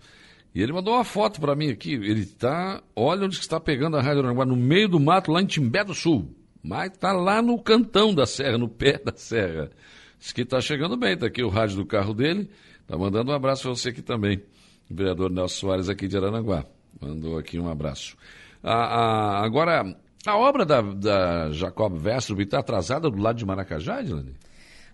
E 0.55 0.61
ele 0.63 0.73
mandou 0.73 0.95
uma 0.95 1.05
foto 1.05 1.41
para 1.41 1.55
mim 1.55 1.71
aqui. 1.71 1.95
Ele 1.95 2.21
está. 2.21 2.83
Olha 2.95 3.25
onde 3.25 3.37
está 3.37 3.61
pegando 3.61 3.97
a 3.97 4.03
Rádio 4.03 4.21
Araranguá, 4.21 4.45
no 4.45 4.57
meio 4.57 4.89
do 4.89 5.01
mato, 5.01 5.31
lá 5.31 5.41
em 5.41 5.47
Timbé 5.47 5.85
do 5.85 5.95
Sul. 5.95 6.35
Mas 6.63 6.93
está 6.93 7.13
lá 7.13 7.41
no 7.41 7.59
cantão 7.59 8.15
da 8.15 8.27
serra, 8.27 8.59
no 8.59 8.69
pé 8.69 8.99
da 8.99 9.13
serra. 9.17 9.71
Diz 10.19 10.33
que 10.33 10.43
está 10.43 10.61
chegando 10.61 10.97
bem, 10.97 11.15
está 11.15 11.27
aqui 11.27 11.43
o 11.43 11.49
rádio 11.49 11.77
do 11.77 11.87
carro 11.87 12.13
dele. 12.13 12.51
Está 12.91 12.99
mandando 12.99 13.31
um 13.31 13.35
abraço 13.37 13.63
para 13.63 13.71
você 13.71 13.91
aqui 13.91 14.03
também. 14.03 14.43
O 14.91 14.95
vereador 14.97 15.31
Nelson 15.31 15.61
Soares 15.61 15.89
aqui 15.89 16.09
de 16.09 16.17
Aranaguá. 16.17 16.65
Mandou 17.01 17.39
aqui 17.39 17.57
um 17.57 17.71
abraço. 17.71 18.17
Ah, 18.65 18.73
ah, 18.73 19.45
agora, 19.45 19.97
a 20.27 20.37
obra 20.37 20.67
da, 20.67 20.83
da 20.83 21.53
Jacob 21.53 21.97
Vestrup 21.97 22.41
está 22.41 22.59
atrasada 22.59 23.09
do 23.09 23.17
lado 23.17 23.37
de 23.37 23.47
Maracajá, 23.47 24.01
Edilane? 24.01 24.35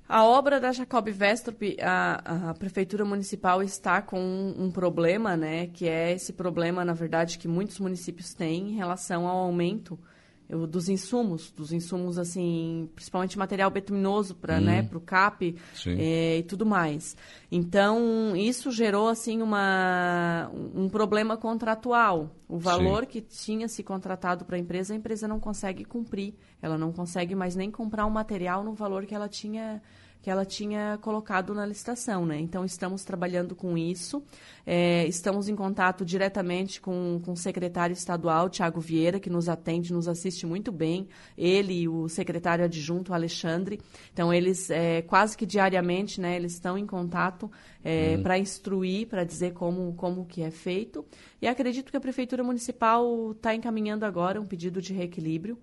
A 0.06 0.26
obra 0.26 0.60
da 0.60 0.72
Jacob 0.72 1.08
Vestrup, 1.08 1.74
a, 1.80 2.50
a, 2.50 2.54
Prefeitura 2.54 3.02
Municipal 3.02 3.62
está 3.62 4.02
com 4.02 4.20
um, 4.20 4.64
um, 4.64 4.70
problema, 4.70 5.34
né? 5.34 5.68
Que 5.68 5.88
é 5.88 6.12
esse 6.12 6.34
problema, 6.34 6.84
na 6.84 6.92
verdade, 6.92 7.38
que 7.38 7.48
muitos 7.48 7.80
municípios 7.80 8.34
têm 8.34 8.72
em 8.72 8.74
relação 8.74 9.26
ao 9.26 9.38
aumento 9.38 9.98
eu, 10.48 10.66
dos 10.66 10.88
insumos, 10.88 11.50
dos 11.50 11.72
insumos 11.72 12.18
assim, 12.18 12.88
principalmente 12.94 13.38
material 13.38 13.70
betuminoso 13.70 14.34
para, 14.34 14.60
né, 14.60 14.82
para 14.82 14.96
o 14.96 15.00
CAP 15.00 15.56
é, 15.86 16.38
e 16.38 16.42
tudo 16.44 16.64
mais. 16.64 17.16
Então 17.50 18.34
isso 18.36 18.70
gerou 18.70 19.08
assim 19.08 19.42
uma 19.42 20.50
um 20.74 20.88
problema 20.88 21.36
contratual. 21.36 22.30
O 22.48 22.58
valor 22.58 23.02
Sim. 23.04 23.10
que 23.10 23.20
tinha 23.20 23.66
se 23.66 23.82
contratado 23.82 24.44
para 24.44 24.56
a 24.56 24.58
empresa, 24.58 24.94
a 24.94 24.96
empresa 24.96 25.26
não 25.26 25.40
consegue 25.40 25.84
cumprir. 25.84 26.34
Ela 26.62 26.78
não 26.78 26.92
consegue 26.92 27.34
mais 27.34 27.56
nem 27.56 27.70
comprar 27.70 28.04
o 28.04 28.08
um 28.08 28.12
material 28.12 28.62
no 28.62 28.72
valor 28.72 29.04
que 29.04 29.14
ela 29.14 29.28
tinha 29.28 29.82
que 30.22 30.30
ela 30.30 30.44
tinha 30.44 30.98
colocado 31.02 31.54
na 31.54 31.64
licitação, 31.64 32.26
né? 32.26 32.38
Então 32.40 32.64
estamos 32.64 33.04
trabalhando 33.04 33.54
com 33.54 33.78
isso, 33.78 34.22
é, 34.66 35.06
estamos 35.06 35.48
em 35.48 35.54
contato 35.54 36.04
diretamente 36.04 36.80
com, 36.80 37.20
com 37.24 37.32
o 37.32 37.36
secretário 37.36 37.94
estadual 37.94 38.50
Tiago 38.50 38.80
Vieira, 38.80 39.20
que 39.20 39.30
nos 39.30 39.48
atende, 39.48 39.92
nos 39.92 40.08
assiste 40.08 40.44
muito 40.44 40.72
bem, 40.72 41.08
ele 41.38 41.82
e 41.82 41.88
o 41.88 42.08
secretário 42.08 42.64
adjunto 42.64 43.14
Alexandre. 43.14 43.80
Então 44.12 44.34
eles 44.34 44.68
é, 44.68 45.02
quase 45.02 45.36
que 45.36 45.46
diariamente, 45.46 46.20
né? 46.20 46.34
Eles 46.34 46.54
estão 46.54 46.76
em 46.76 46.86
contato 46.86 47.50
é, 47.84 48.14
uhum. 48.16 48.22
para 48.24 48.36
instruir, 48.36 49.06
para 49.06 49.22
dizer 49.22 49.52
como 49.52 49.94
como 49.94 50.26
que 50.26 50.42
é 50.42 50.50
feito. 50.50 51.04
E 51.40 51.46
acredito 51.46 51.90
que 51.90 51.96
a 51.96 52.00
prefeitura 52.00 52.42
municipal 52.42 53.30
está 53.30 53.54
encaminhando 53.54 54.04
agora 54.04 54.40
um 54.40 54.46
pedido 54.46 54.82
de 54.82 54.92
reequilíbrio. 54.92 55.56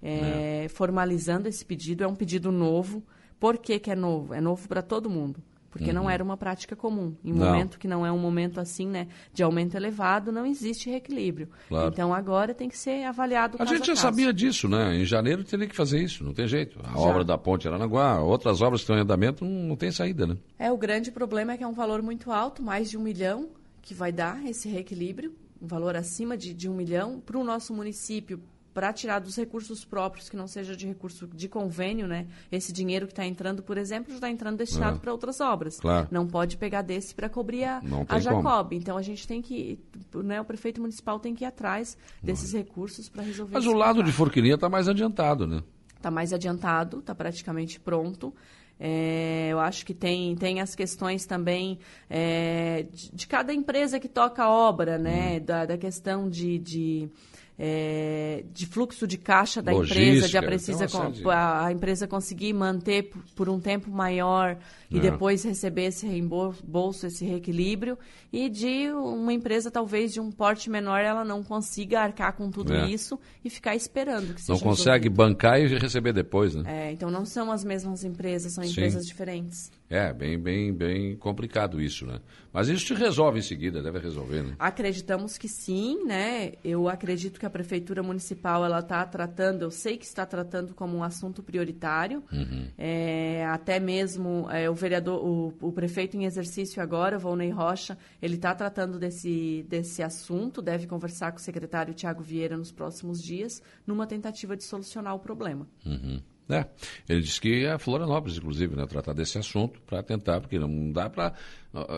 É, 0.00 0.64
é. 0.64 0.68
formalizando 0.68 1.48
esse 1.48 1.64
pedido. 1.64 2.04
É 2.04 2.06
um 2.06 2.14
pedido 2.14 2.52
novo, 2.52 3.02
por 3.38 3.58
que, 3.58 3.78
que 3.78 3.90
é 3.90 3.96
novo? 3.96 4.34
É 4.34 4.40
novo 4.40 4.68
para 4.68 4.82
todo 4.82 5.08
mundo. 5.08 5.42
Porque 5.70 5.90
uhum. 5.90 5.94
não 5.94 6.10
era 6.10 6.24
uma 6.24 6.36
prática 6.36 6.74
comum. 6.74 7.14
Em 7.22 7.32
um 7.32 7.36
momento 7.36 7.78
que 7.78 7.86
não 7.86 8.04
é 8.04 8.10
um 8.10 8.18
momento 8.18 8.58
assim, 8.58 8.86
né, 8.86 9.06
de 9.34 9.42
aumento 9.42 9.76
elevado, 9.76 10.32
não 10.32 10.46
existe 10.46 10.88
reequilíbrio. 10.88 11.48
Claro. 11.68 11.88
Então 11.88 12.14
agora 12.14 12.54
tem 12.54 12.68
que 12.68 12.76
ser 12.76 13.04
avaliado. 13.04 13.58
A 13.60 13.64
gente 13.66 13.86
já 13.86 13.94
sabia 13.94 14.32
disso, 14.32 14.66
né? 14.66 14.96
Em 14.96 15.04
janeiro 15.04 15.44
teria 15.44 15.66
que 15.66 15.76
fazer 15.76 16.02
isso, 16.02 16.24
não 16.24 16.32
tem 16.32 16.48
jeito. 16.48 16.80
A 16.82 16.92
já. 16.92 16.98
obra 16.98 17.22
da 17.22 17.36
ponte 17.36 17.68
Aranaguá, 17.68 18.20
outras 18.20 18.62
obras 18.62 18.80
que 18.80 18.84
estão 18.84 18.96
em 18.96 19.02
andamento, 19.02 19.44
não, 19.44 19.68
não 19.68 19.76
tem 19.76 19.92
saída, 19.92 20.26
né? 20.26 20.36
É, 20.58 20.72
o 20.72 20.76
grande 20.76 21.12
problema 21.12 21.52
é 21.52 21.58
que 21.58 21.64
é 21.64 21.68
um 21.68 21.74
valor 21.74 22.02
muito 22.02 22.32
alto, 22.32 22.62
mais 22.62 22.88
de 22.88 22.96
um 22.96 23.02
milhão, 23.02 23.50
que 23.82 23.92
vai 23.92 24.10
dar 24.10 24.44
esse 24.46 24.68
reequilíbrio, 24.68 25.34
um 25.60 25.66
valor 25.66 25.96
acima 25.96 26.36
de, 26.36 26.54
de 26.54 26.68
um 26.68 26.74
milhão. 26.74 27.20
Para 27.20 27.38
o 27.38 27.44
nosso 27.44 27.74
município, 27.74 28.40
para 28.78 28.92
tirar 28.92 29.18
dos 29.18 29.34
recursos 29.34 29.84
próprios, 29.84 30.28
que 30.28 30.36
não 30.36 30.46
seja 30.46 30.76
de 30.76 30.86
recurso 30.86 31.26
de 31.26 31.48
convênio, 31.48 32.06
né? 32.06 32.28
Esse 32.50 32.72
dinheiro 32.72 33.08
que 33.08 33.12
está 33.12 33.26
entrando, 33.26 33.60
por 33.60 33.76
exemplo, 33.76 34.14
está 34.14 34.30
entrando 34.30 34.56
destinado 34.56 34.98
é. 34.98 35.00
para 35.00 35.10
outras 35.10 35.40
obras. 35.40 35.80
Claro. 35.80 36.06
Não 36.12 36.28
pode 36.28 36.56
pegar 36.56 36.82
desse 36.82 37.12
para 37.12 37.28
cobrir 37.28 37.64
a, 37.64 37.82
a 38.08 38.20
Jacob. 38.20 38.68
Como. 38.68 38.80
Então 38.80 38.96
a 38.96 39.02
gente 39.02 39.26
tem 39.26 39.42
que, 39.42 39.80
né, 40.14 40.40
o 40.40 40.44
prefeito 40.44 40.80
municipal 40.80 41.18
tem 41.18 41.34
que 41.34 41.42
ir 41.42 41.48
atrás 41.48 41.98
desses 42.22 42.52
não. 42.52 42.60
recursos 42.60 43.08
para 43.08 43.24
resolver 43.24 43.52
Mas 43.52 43.66
o 43.66 43.72
lado 43.72 44.00
de 44.00 44.12
Forquilinha 44.12 44.54
está 44.54 44.68
mais 44.68 44.86
adiantado, 44.86 45.44
né? 45.44 45.60
Está 45.96 46.12
mais 46.12 46.32
adiantado, 46.32 47.00
está 47.00 47.16
praticamente 47.16 47.80
pronto. 47.80 48.32
É, 48.78 49.48
eu 49.50 49.58
acho 49.58 49.84
que 49.84 49.92
tem, 49.92 50.36
tem 50.36 50.60
as 50.60 50.76
questões 50.76 51.26
também 51.26 51.80
é, 52.08 52.86
de, 52.92 53.10
de, 53.12 53.26
cada 53.26 53.52
empresa 53.52 53.98
que 53.98 54.06
toca 54.06 54.44
a 54.44 54.48
obra, 54.48 54.96
né? 54.96 55.38
Hum. 55.38 55.44
Da, 55.44 55.66
da 55.66 55.76
questão 55.76 56.30
de, 56.30 56.60
de 56.60 57.10
é, 57.58 58.44
de 58.52 58.66
fluxo 58.66 59.04
de 59.06 59.18
caixa 59.18 59.60
da 59.60 59.72
Logística, 59.72 60.04
empresa, 60.04 60.28
já 60.28 60.40
precisa 60.40 60.86
com, 60.86 61.28
a, 61.28 61.66
a, 61.66 61.72
empresa 61.72 62.06
conseguir 62.06 62.52
manter 62.52 63.10
por 63.34 63.48
um 63.48 63.58
tempo 63.58 63.90
maior 63.90 64.56
e 64.90 64.98
é. 64.98 65.00
depois 65.00 65.44
receber 65.44 65.86
esse 65.86 66.06
reembolso, 66.06 67.06
esse 67.06 67.24
reequilíbrio, 67.24 67.98
e 68.32 68.48
de 68.48 68.90
uma 68.92 69.32
empresa 69.32 69.70
talvez 69.70 70.12
de 70.12 70.20
um 70.20 70.30
porte 70.30 70.70
menor 70.70 71.00
ela 71.00 71.24
não 71.24 71.42
consiga 71.42 72.00
arcar 72.00 72.34
com 72.34 72.50
tudo 72.50 72.74
é. 72.74 72.88
isso 72.88 73.18
e 73.44 73.50
ficar 73.50 73.74
esperando 73.74 74.34
que 74.34 74.48
Não 74.48 74.58
consegue 74.58 75.08
resolvido. 75.08 75.14
bancar 75.14 75.60
e 75.60 75.66
receber 75.78 76.12
depois, 76.12 76.54
né? 76.54 76.64
É, 76.66 76.92
então 76.92 77.10
não 77.10 77.24
são 77.24 77.52
as 77.52 77.64
mesmas 77.64 78.04
empresas, 78.04 78.52
são 78.52 78.64
empresas 78.64 79.02
Sim. 79.02 79.08
diferentes. 79.08 79.70
É, 79.90 80.12
bem, 80.12 80.38
bem, 80.38 80.72
bem 80.72 81.16
complicado 81.16 81.80
isso, 81.80 82.04
né? 82.04 82.20
Mas 82.52 82.68
isso 82.68 82.84
te 82.84 82.94
resolve 82.94 83.38
em 83.38 83.42
seguida, 83.42 83.82
deve 83.82 83.98
resolver, 83.98 84.42
né? 84.42 84.54
Acreditamos 84.58 85.38
que 85.38 85.48
sim, 85.48 86.04
né? 86.04 86.52
Eu 86.62 86.88
acredito 86.88 87.40
que 87.40 87.46
a 87.46 87.50
prefeitura 87.50 88.02
municipal 88.02 88.64
ela 88.64 88.80
está 88.80 89.04
tratando, 89.06 89.62
eu 89.62 89.70
sei 89.70 89.96
que 89.96 90.04
está 90.04 90.26
tratando 90.26 90.74
como 90.74 90.96
um 90.96 91.02
assunto 91.02 91.42
prioritário. 91.42 92.22
Uhum. 92.30 92.68
É, 92.76 93.46
até 93.46 93.80
mesmo 93.80 94.46
é, 94.50 94.68
o 94.68 94.74
vereador, 94.78 95.24
o, 95.24 95.54
o, 95.60 95.72
prefeito 95.72 96.16
em 96.16 96.24
exercício 96.24 96.82
agora, 96.82 97.18
Volney 97.18 97.50
Rocha, 97.50 97.98
ele 98.22 98.36
está 98.36 98.54
tratando 98.54 98.98
desse, 98.98 99.66
desse 99.68 100.02
assunto, 100.02 100.62
deve 100.62 100.86
conversar 100.86 101.32
com 101.32 101.38
o 101.38 101.40
secretário 101.40 101.92
Tiago 101.92 102.22
Vieira 102.22 102.56
nos 102.56 102.72
próximos 102.72 103.22
dias, 103.22 103.62
numa 103.86 104.06
tentativa 104.06 104.56
de 104.56 104.64
solucionar 104.64 105.14
o 105.14 105.18
problema. 105.18 105.68
Uhum. 105.84 106.22
É, 106.48 106.66
ele 107.08 107.20
disse 107.20 107.40
que 107.40 107.66
a 107.66 107.78
Florianópolis, 107.78 108.38
inclusive, 108.38 108.74
né, 108.74 108.86
tratar 108.86 109.12
desse 109.12 109.36
assunto 109.36 109.80
para 109.82 110.02
tentar, 110.02 110.40
porque 110.40 110.58
não 110.58 110.90
dá 110.90 111.10
para. 111.10 111.34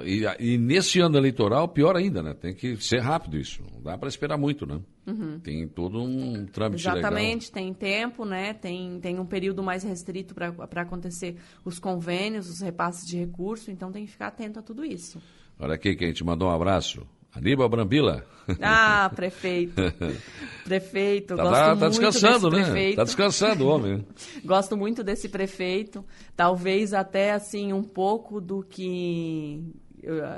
E, 0.04 0.24
e, 0.40 0.58
nesse 0.58 0.98
ano 0.98 1.16
eleitoral, 1.16 1.68
pior 1.68 1.96
ainda, 1.96 2.20
né? 2.20 2.34
Tem 2.34 2.52
que 2.52 2.76
ser 2.78 2.98
rápido 2.98 3.38
isso. 3.38 3.62
Não 3.72 3.80
dá 3.80 3.96
para 3.96 4.08
esperar 4.08 4.36
muito, 4.36 4.66
né? 4.66 4.80
Uhum. 5.06 5.38
Tem 5.38 5.68
todo 5.68 6.02
um 6.02 6.44
trâmite 6.46 6.82
Exatamente, 6.82 7.46
legal. 7.46 7.52
tem 7.52 7.74
tempo, 7.74 8.24
né? 8.24 8.52
Tem, 8.52 8.98
tem 9.00 9.18
um 9.20 9.26
período 9.26 9.62
mais 9.62 9.84
restrito 9.84 10.34
para 10.34 10.82
acontecer 10.82 11.36
os 11.64 11.78
convênios, 11.78 12.50
os 12.50 12.60
repasses 12.60 13.06
de 13.06 13.18
recurso, 13.18 13.70
então 13.70 13.92
tem 13.92 14.04
que 14.04 14.10
ficar 14.10 14.28
atento 14.28 14.58
a 14.58 14.62
tudo 14.62 14.84
isso. 14.84 15.22
Olha 15.58 15.74
aqui, 15.74 15.94
quem 15.94 16.12
te 16.12 16.24
mandou 16.24 16.48
um 16.48 16.52
abraço. 16.52 17.06
Aníbal 17.35 17.69
Brambila. 17.69 18.25
Ah, 18.61 19.11
prefeito. 19.14 19.81
Prefeito, 20.64 21.37
tá, 21.37 21.43
gosto 21.43 21.55
tá, 21.55 21.64
tá 21.64 21.75
muito 21.77 21.90
descansando, 21.90 22.51
desse 22.51 22.62
né? 22.62 22.71
prefeito. 22.71 22.97
Tá 22.97 23.05
descansando 23.05 23.69
homem. 23.69 24.07
gosto 24.45 24.77
muito 24.77 25.05
desse 25.05 25.29
prefeito. 25.29 26.05
Talvez 26.37 26.93
até, 26.93 27.33
assim, 27.33 27.73
um 27.73 27.83
pouco 27.83 28.40
do 28.40 28.62
que... 28.62 29.62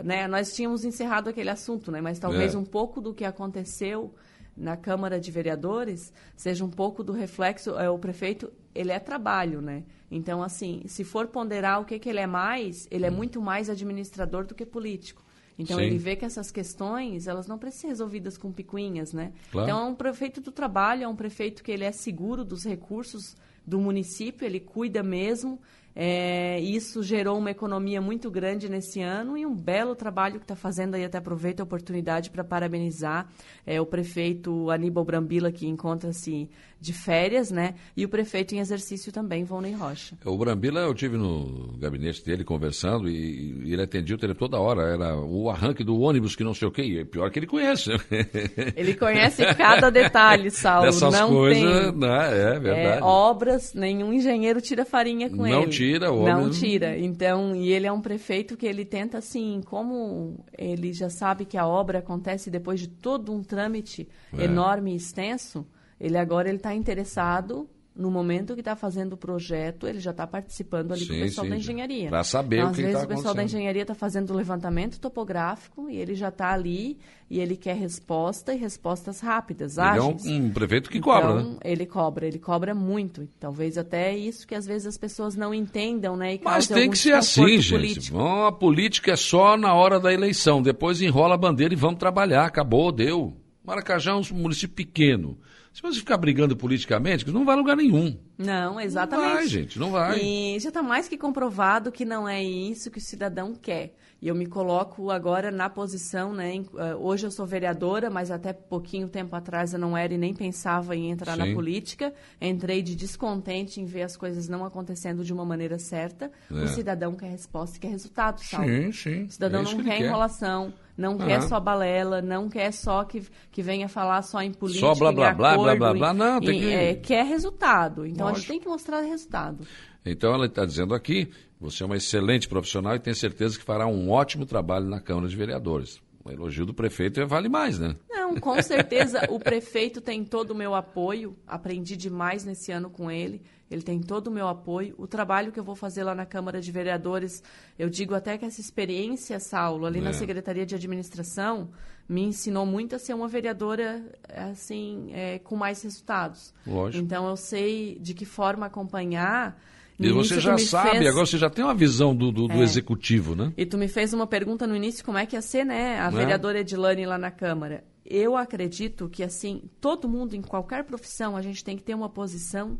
Né? 0.05 0.27
Nós 0.27 0.55
tínhamos 0.55 0.85
encerrado 0.85 1.29
aquele 1.29 1.49
assunto, 1.49 1.91
né? 1.91 2.01
Mas 2.01 2.19
talvez 2.19 2.55
é. 2.55 2.59
um 2.59 2.65
pouco 2.65 3.01
do 3.01 3.15
que 3.15 3.25
aconteceu 3.25 4.13
na 4.57 4.77
Câmara 4.77 5.19
de 5.19 5.31
Vereadores 5.31 6.13
seja 6.37 6.65
um 6.65 6.71
pouco 6.71 7.03
do 7.03 7.13
reflexo... 7.13 7.71
É, 7.79 7.89
o 7.89 7.99
prefeito, 7.99 8.53
ele 8.75 8.93
é 8.93 8.99
trabalho, 8.99 9.63
né? 9.63 9.85
Então, 10.11 10.43
assim, 10.43 10.83
se 10.87 11.05
for 11.05 11.29
ponderar 11.29 11.81
o 11.81 11.87
que, 11.87 11.99
que 11.99 12.11
ele 12.11 12.21
é 12.21 12.27
mais, 12.27 12.87
ele 12.91 13.07
é 13.07 13.11
hum. 13.11 13.15
muito 13.15 13.41
mais 13.41 13.71
administrador 13.71 14.45
do 14.45 14.55
que 14.55 14.67
político. 14.67 15.25
Então 15.59 15.79
Sim. 15.79 15.85
ele 15.85 15.99
vê 15.99 16.17
que 16.17 16.25
essas 16.25 16.51
questões, 16.51 17.27
elas 17.27 17.47
não 17.47 17.59
precisam 17.59 17.83
ser 17.83 17.89
resolvidas 17.89 18.39
com 18.39 18.53
picuinhas, 18.53 19.13
né? 19.13 19.33
Claro. 19.51 19.69
Então 19.69 19.87
é 19.87 19.89
um 19.89 19.95
prefeito 19.95 20.41
do 20.41 20.53
trabalho, 20.53 21.05
é 21.05 21.09
um 21.09 21.17
prefeito 21.17 21.63
que 21.63 21.71
ele 21.71 21.85
é 21.85 21.93
seguro 21.93 22.45
dos 22.45 22.65
recursos 22.65 23.37
do 23.67 23.79
município, 23.79 24.45
ele 24.45 24.61
cuida 24.61 25.03
mesmo, 25.03 25.61
é, 25.95 26.59
isso 26.61 27.03
gerou 27.03 27.39
uma 27.39 27.51
economia 27.51 28.01
muito 28.01 28.31
grande 28.31 28.69
nesse 28.69 29.01
ano 29.01 29.37
e 29.37 29.47
um 29.47 29.55
belo 29.55 29.95
trabalho 29.95 30.39
que 30.39 30.45
está 30.45 30.57
fazendo 30.57 30.95
aí. 30.95 31.05
Até 31.05 31.19
aproveito 31.19 31.61
a 31.61 31.65
oportunidade 31.65 32.31
para 32.31 32.43
parabenizar 32.43 33.29
é, 33.67 33.81
o 33.81 33.87
prefeito 33.87 34.71
Aníbal 34.71 35.05
Brambila, 35.05 35.53
que 35.53 35.67
encontra-se 35.67 36.49
de 36.81 36.93
férias, 36.93 37.51
né? 37.51 37.75
E 37.97 38.05
o 38.05 38.09
prefeito 38.09 38.55
em 38.55 38.59
exercício 38.59 39.13
também, 39.13 39.45
Volney 39.45 39.73
Rocha. 39.73 40.17
O 40.25 40.37
Brambila, 40.37 40.81
eu 40.81 40.93
tive 40.95 41.17
no 41.17 41.77
gabinete 41.79 42.25
dele 42.25 42.43
conversando 42.43 43.09
e, 43.09 43.63
e 43.65 43.73
ele 43.73 43.83
atendia 43.83 44.17
o 44.17 44.19
telefone 44.19 44.33
toda 44.43 44.59
hora. 44.59 44.83
Era 44.83 45.17
o 45.17 45.49
arranque 45.49 45.85
do 45.85 46.01
ônibus 46.01 46.35
que 46.35 46.43
não 46.43 46.55
sei 46.55 46.67
o 46.67 46.73
quê. 46.73 46.83
E 46.83 46.99
é 46.99 47.05
pior 47.05 47.31
que 47.31 47.39
ele 47.39 47.47
conhece. 47.47 47.91
Ele 48.75 48.95
conhece 48.95 49.45
cada 49.55 49.91
detalhe, 49.91 50.51
Saulo. 50.51 50.87
Dessas 50.87 51.13
não 51.13 51.29
coisas, 51.29 51.63
tem, 51.63 51.99
né? 51.99 52.55
é 52.57 52.59
verdade. 52.59 52.99
É, 52.99 53.03
obras, 53.03 53.75
nenhum 53.75 54.13
engenheiro 54.13 54.61
tira 54.61 54.85
farinha 54.85 55.29
com 55.29 55.47
não 55.47 55.63
ele. 55.63 55.71
Não 55.83 55.93
tira, 55.93 56.13
o 56.13 56.25
Não 56.25 56.51
tira. 56.51 56.99
Então, 56.99 57.55
e 57.55 57.73
ele 57.73 57.87
é 57.87 57.93
um 57.93 58.01
prefeito 58.01 58.57
que 58.57 58.67
ele 58.67 58.85
tenta, 58.85 59.19
assim, 59.19 59.61
como 59.65 60.45
ele 60.57 60.93
já 60.93 61.11
sabe 61.11 61.45
que 61.45 61.59
a 61.59 61.67
obra 61.67 61.99
acontece 61.99 62.51
depois 62.51 62.81
de 62.81 62.89
todo 62.89 63.33
um 63.33 63.43
trâmite 63.43 64.09
é. 64.37 64.45
enorme 64.45 64.93
e 64.93 64.97
extenso, 64.97 65.67
ele 66.01 66.17
agora 66.17 66.49
ele 66.49 66.57
está 66.57 66.75
interessado 66.75 67.69
no 67.95 68.11
momento 68.11 68.55
que 68.55 68.61
está 68.61 68.75
fazendo 68.75 69.13
o 69.13 69.17
projeto, 69.17 69.87
ele 69.87 70.01
já 70.01 70.13
está 70.13 70.27
participando 70.27 70.93
ali 70.93 71.03
sim, 71.03 71.09
com 71.09 71.15
o 71.15 71.21
pessoal 71.21 71.45
sim, 71.45 71.51
da 71.51 71.57
engenharia. 71.57 72.09
Para 72.09 72.25
saber 72.25 72.57
então, 72.59 72.71
o 72.71 72.75
que 72.75 72.81
está 72.81 72.89
acontecendo. 72.89 73.03
Às 73.03 73.09
vezes 73.09 73.13
o 73.13 73.17
pessoal 73.23 73.35
da 73.35 73.45
engenharia 73.45 73.83
está 73.83 73.95
fazendo 73.95 74.31
o 74.31 74.37
levantamento 74.37 74.99
topográfico 74.99 75.91
e 75.91 75.97
ele 75.97 76.15
já 76.15 76.29
está 76.29 76.53
ali 76.53 76.99
e 77.29 77.41
ele 77.41 77.57
quer 77.57 77.77
resposta 77.77 78.55
e 78.55 78.59
respostas 78.59 79.21
rápidas, 79.21 79.79
Ele 79.79 79.87
ágeis. 79.87 80.27
é 80.27 80.31
um, 80.31 80.37
um 80.37 80.51
prefeito 80.51 80.91
que 80.91 80.99
então, 80.99 81.13
cobra, 81.13 81.43
né? 81.43 81.57
ele 81.65 81.87
cobra, 81.87 82.27
ele 82.27 82.39
cobra 82.39 82.75
muito. 82.75 83.29
Talvez 83.39 83.77
até 83.79 84.17
isso 84.17 84.47
que 84.47 84.55
às 84.55 84.67
vezes 84.67 84.87
as 84.87 84.99
pessoas 84.99 85.35
não 85.35 85.55
entendam, 85.55 86.17
né? 86.17 86.39
Mas 86.43 86.67
tem 86.67 86.91
que 86.91 86.99
ser 86.99 87.15
assim, 87.15 87.59
gente. 87.59 88.13
Bom, 88.13 88.45
a 88.45 88.53
política 88.53 89.13
é 89.13 89.17
só 89.17 89.57
na 89.57 89.75
hora 89.75 89.99
da 89.99 90.13
eleição. 90.13 90.63
Depois 90.63 91.01
enrola 91.01 91.35
a 91.35 91.39
bandeira 91.39 91.73
e 91.73 91.77
vamos 91.77 91.99
trabalhar. 91.99 92.45
Acabou, 92.45 92.93
deu. 92.93 93.35
Maracajá 93.65 94.13
é 94.13 94.15
um 94.15 94.23
município 94.33 94.75
pequeno. 94.75 95.39
Se 95.73 95.81
você 95.81 96.01
ficar 96.01 96.19
brigando 96.19 96.55
politicamente, 96.55 97.29
não 97.31 97.45
vai 97.45 97.55
a 97.55 97.59
lugar 97.59 97.77
nenhum. 97.77 98.19
Não, 98.37 98.79
exatamente. 98.79 99.27
Não 99.27 99.35
vai, 99.35 99.47
gente, 99.47 99.79
não 99.79 99.91
vai. 99.91 100.21
E 100.21 100.61
já 100.61 100.69
está 100.69 100.83
mais 100.83 101.09
que 101.09 101.17
comprovado 101.17 101.91
que 101.91 102.05
não 102.05 102.29
é 102.29 102.43
isso 102.43 102.91
que 102.91 102.99
o 102.99 103.03
cidadão 103.03 103.55
quer. 103.55 103.95
E 104.23 104.29
eu 104.29 104.37
me 104.37 104.47
coloco 104.47 105.11
agora 105.11 105.51
na 105.51 105.69
posição, 105.69 106.33
né? 106.33 106.55
Eh, 106.55 106.95
hoje 106.95 107.27
eu 107.27 107.31
sou 107.33 107.45
vereadora, 107.45 108.09
mas 108.09 108.31
até 108.31 108.53
pouquinho 108.53 109.09
tempo 109.09 109.35
atrás 109.35 109.73
eu 109.73 109.81
não 109.81 109.97
era 109.97 110.15
e 110.15 110.17
nem 110.17 110.33
pensava 110.33 110.95
em 110.95 111.11
entrar 111.11 111.33
Sim. 111.33 111.39
na 111.41 111.53
política. 111.53 112.15
Entrei 112.41 112.83
de 112.83 112.95
descontente 112.95 113.81
em 113.81 113.85
ver 113.85 114.03
as 114.03 114.17
coisas 114.17 114.47
não 114.47 114.65
acontecendo 114.65 115.25
de 115.25 115.33
uma 115.33 115.45
maneira 115.45 115.77
certa. 115.77 116.31
É. 116.49 116.55
O 116.55 116.69
cidadão 116.69 117.17
quer 117.17 117.31
resposta 117.31 117.79
e 117.79 117.81
quer 117.81 117.89
resultado, 117.89 118.39
sabe? 118.45 118.93
Sim, 118.93 118.93
sim. 118.93 119.25
O 119.25 119.31
cidadão 119.33 119.63
é 119.63 119.65
não 119.65 119.83
quer 119.83 120.01
enrolação, 120.01 120.73
não 120.97 121.19
quer 121.19 121.43
só 121.43 121.59
balela, 121.59 122.23
não 122.23 122.49
quer 122.49 122.73
só 122.73 123.03
que, 123.03 123.27
que 123.51 123.61
venha 123.61 123.89
falar 123.89 124.23
só 124.23 124.41
em 124.41 124.53
política. 124.53 124.87
Só 124.87 124.95
blá 124.95 125.11
blá 125.11 125.35
blá, 125.35 125.57
blá 125.57 125.75
blá 125.75 125.95
blá 125.95 126.15
Não, 126.15 126.39
tem 126.39 126.61
que... 126.61 126.73
É, 126.73 126.95
quer 126.95 127.25
resultado. 127.25 128.07
Então 128.07 128.29
Lógico. 128.29 128.37
a 128.37 128.39
gente 128.39 128.49
tem 128.49 128.61
que 128.61 128.69
mostrar 128.69 129.01
resultado. 129.01 129.67
Então 130.07 130.33
ela 130.33 130.47
está 130.47 130.65
dizendo 130.65 130.95
aqui 130.95 131.29
você 131.63 131.85
é 131.85 131.87
uma 131.87 131.97
excelente 131.97 132.49
profissional 132.49 132.97
e 132.97 132.99
tenho 132.99 133.15
certeza 133.15 133.57
que 133.57 133.65
fará 133.65 133.87
um 133.87 134.11
ótimo 134.11 134.45
trabalho 134.45 134.87
na 134.87 135.01
Câmara 135.01 135.29
de 135.29 135.37
Vereadores. 135.37 136.03
O 136.25 136.31
elogio 136.31 136.67
do 136.67 136.75
prefeito 136.75 137.21
é 137.21 137.25
vale 137.25 137.49
mais, 137.49 137.79
né? 137.79 137.97
Não, 138.11 138.35
com 138.37 138.61
certeza 138.61 139.27
o 139.31 139.39
prefeito 139.39 140.01
tem 140.01 140.25
todo 140.25 140.51
o 140.51 140.55
meu 140.55 140.75
apoio. 140.75 141.37
Aprendi 141.47 141.97
demais 141.97 142.45
nesse 142.45 142.73
ano 142.73 142.91
com 142.91 143.11
ele. 143.11 143.43
Ele 143.71 143.83
tem 143.83 144.01
todo 144.01 144.27
o 144.27 144.31
meu 144.31 144.49
apoio. 144.49 144.95
O 144.99 145.07
trabalho 145.07 145.51
que 145.51 145.59
eu 145.59 145.65
vou 145.65 145.75
fazer 145.75 146.05
lá 146.05 146.15
na 146.15 146.27
Câmara 146.27 146.61
de 146.61 146.71
Vereadores, 146.71 147.43
eu 147.79 147.89
digo 147.89 148.15
até 148.15 148.37
que 148.37 148.45
essa 148.45 148.61
experiência, 148.61 149.39
Saulo, 149.41 149.87
ali 149.87 149.99
é. 149.99 150.03
na 150.03 150.13
Secretaria 150.13 150.67
de 150.67 150.75
Administração, 150.75 151.71
me 152.09 152.23
ensinou 152.23 152.67
muito 152.67 152.95
a 152.97 152.99
ser 152.99 153.15
uma 153.15 153.29
vereadora 153.29 154.05
assim 154.29 155.11
é, 155.13 155.39
com 155.39 155.57
mais 155.57 155.83
resultados. 155.83 156.53
Lógico. 156.67 157.03
Então 157.03 157.29
eu 157.29 157.37
sei 157.37 157.99
de 158.01 158.15
que 158.15 158.25
forma 158.25 158.67
acompanhar 158.67 159.61
e 160.09 160.13
você 160.13 160.41
já 160.41 160.57
sabe, 160.59 160.91
fez... 160.91 161.07
agora 161.07 161.27
você 161.27 161.39
já 161.39 161.51
tem 161.51 161.65
uma 161.65 161.75
visão 161.75 162.15
do, 162.15 162.31
do, 162.31 162.49
do 162.49 162.55
é. 162.55 162.61
executivo, 162.61 163.35
né? 163.35 163.53
E 163.57 163.67
tu 163.67 163.79
me 163.79 163.89
fez 163.89 164.13
uma 164.13 164.27
pergunta 164.27 164.67
no 164.67 164.75
início, 164.75 165.05
como 165.05 165.19
é 165.19 165.27
que 165.27 165.37
ia 165.37 165.43
ser, 165.43 165.65
né? 165.65 166.01
A 166.01 166.07
é? 166.07 166.11
vereadora 166.11 166.61
Edilane 166.61 167.07
lá 167.07 167.19
na 167.19 167.31
Câmara. 167.31 167.85
Eu 168.05 168.37
acredito 168.37 169.09
que, 169.09 169.23
assim, 169.23 169.63
todo 169.81 170.09
mundo, 170.09 170.35
em 170.35 170.43
qualquer 170.43 170.85
profissão, 170.85 171.37
a 171.37 171.43
gente 171.43 171.63
tem 171.63 171.77
que 171.77 171.83
ter 171.83 171.95
uma 171.95 172.09
posição 172.09 172.79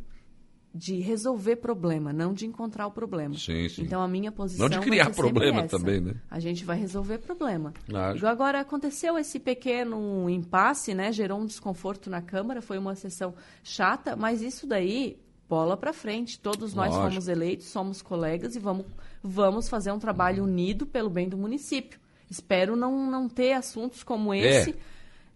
de 0.75 1.01
resolver 1.01 1.57
problema, 1.57 2.13
não 2.13 2.33
de 2.33 2.47
encontrar 2.47 2.87
o 2.87 2.91
problema. 2.91 3.35
Sim, 3.35 3.69
sim. 3.69 3.83
Então 3.83 4.01
a 4.01 4.09
minha 4.09 4.33
posição 4.33 4.69
não 4.69 4.81
de 4.81 4.85
criar 4.85 5.11
problema 5.11 5.65
também, 5.65 6.01
né? 6.01 6.15
A 6.31 6.41
gente 6.41 6.65
vai 6.65 6.79
resolver 6.79 7.19
problema. 7.19 7.75
Claro. 7.87 8.27
Agora 8.27 8.61
aconteceu 8.61 9.19
esse 9.19 9.39
pequeno 9.39 10.31
impasse, 10.31 10.95
né? 10.95 11.13
Gerou 11.13 11.39
um 11.39 11.47
desconforto 11.47 12.09
na 12.09 12.23
Câmara, 12.23 12.63
foi 12.63 12.79
uma 12.79 12.95
sessão 12.95 13.35
chata, 13.63 14.17
mas 14.17 14.41
isso 14.41 14.67
daí 14.67 15.19
bola 15.49 15.77
para 15.77 15.93
frente. 15.93 16.39
Todos 16.39 16.75
nós 16.75 16.91
Lógico. 16.91 17.11
fomos 17.11 17.29
eleitos, 17.29 17.67
somos 17.67 18.03
colegas 18.03 18.57
e 18.57 18.59
vamos, 18.59 18.87
vamos 19.23 19.69
fazer 19.69 19.93
um 19.93 19.99
trabalho 19.99 20.45
unido 20.45 20.87
pelo 20.87 21.11
bem 21.11 21.29
do 21.29 21.37
município. 21.37 22.01
Espero 22.31 22.75
não, 22.75 23.11
não 23.11 23.29
ter 23.29 23.53
assuntos 23.53 24.03
como 24.03 24.33
é. 24.33 24.39
esse. 24.39 24.71
É. 24.71 24.75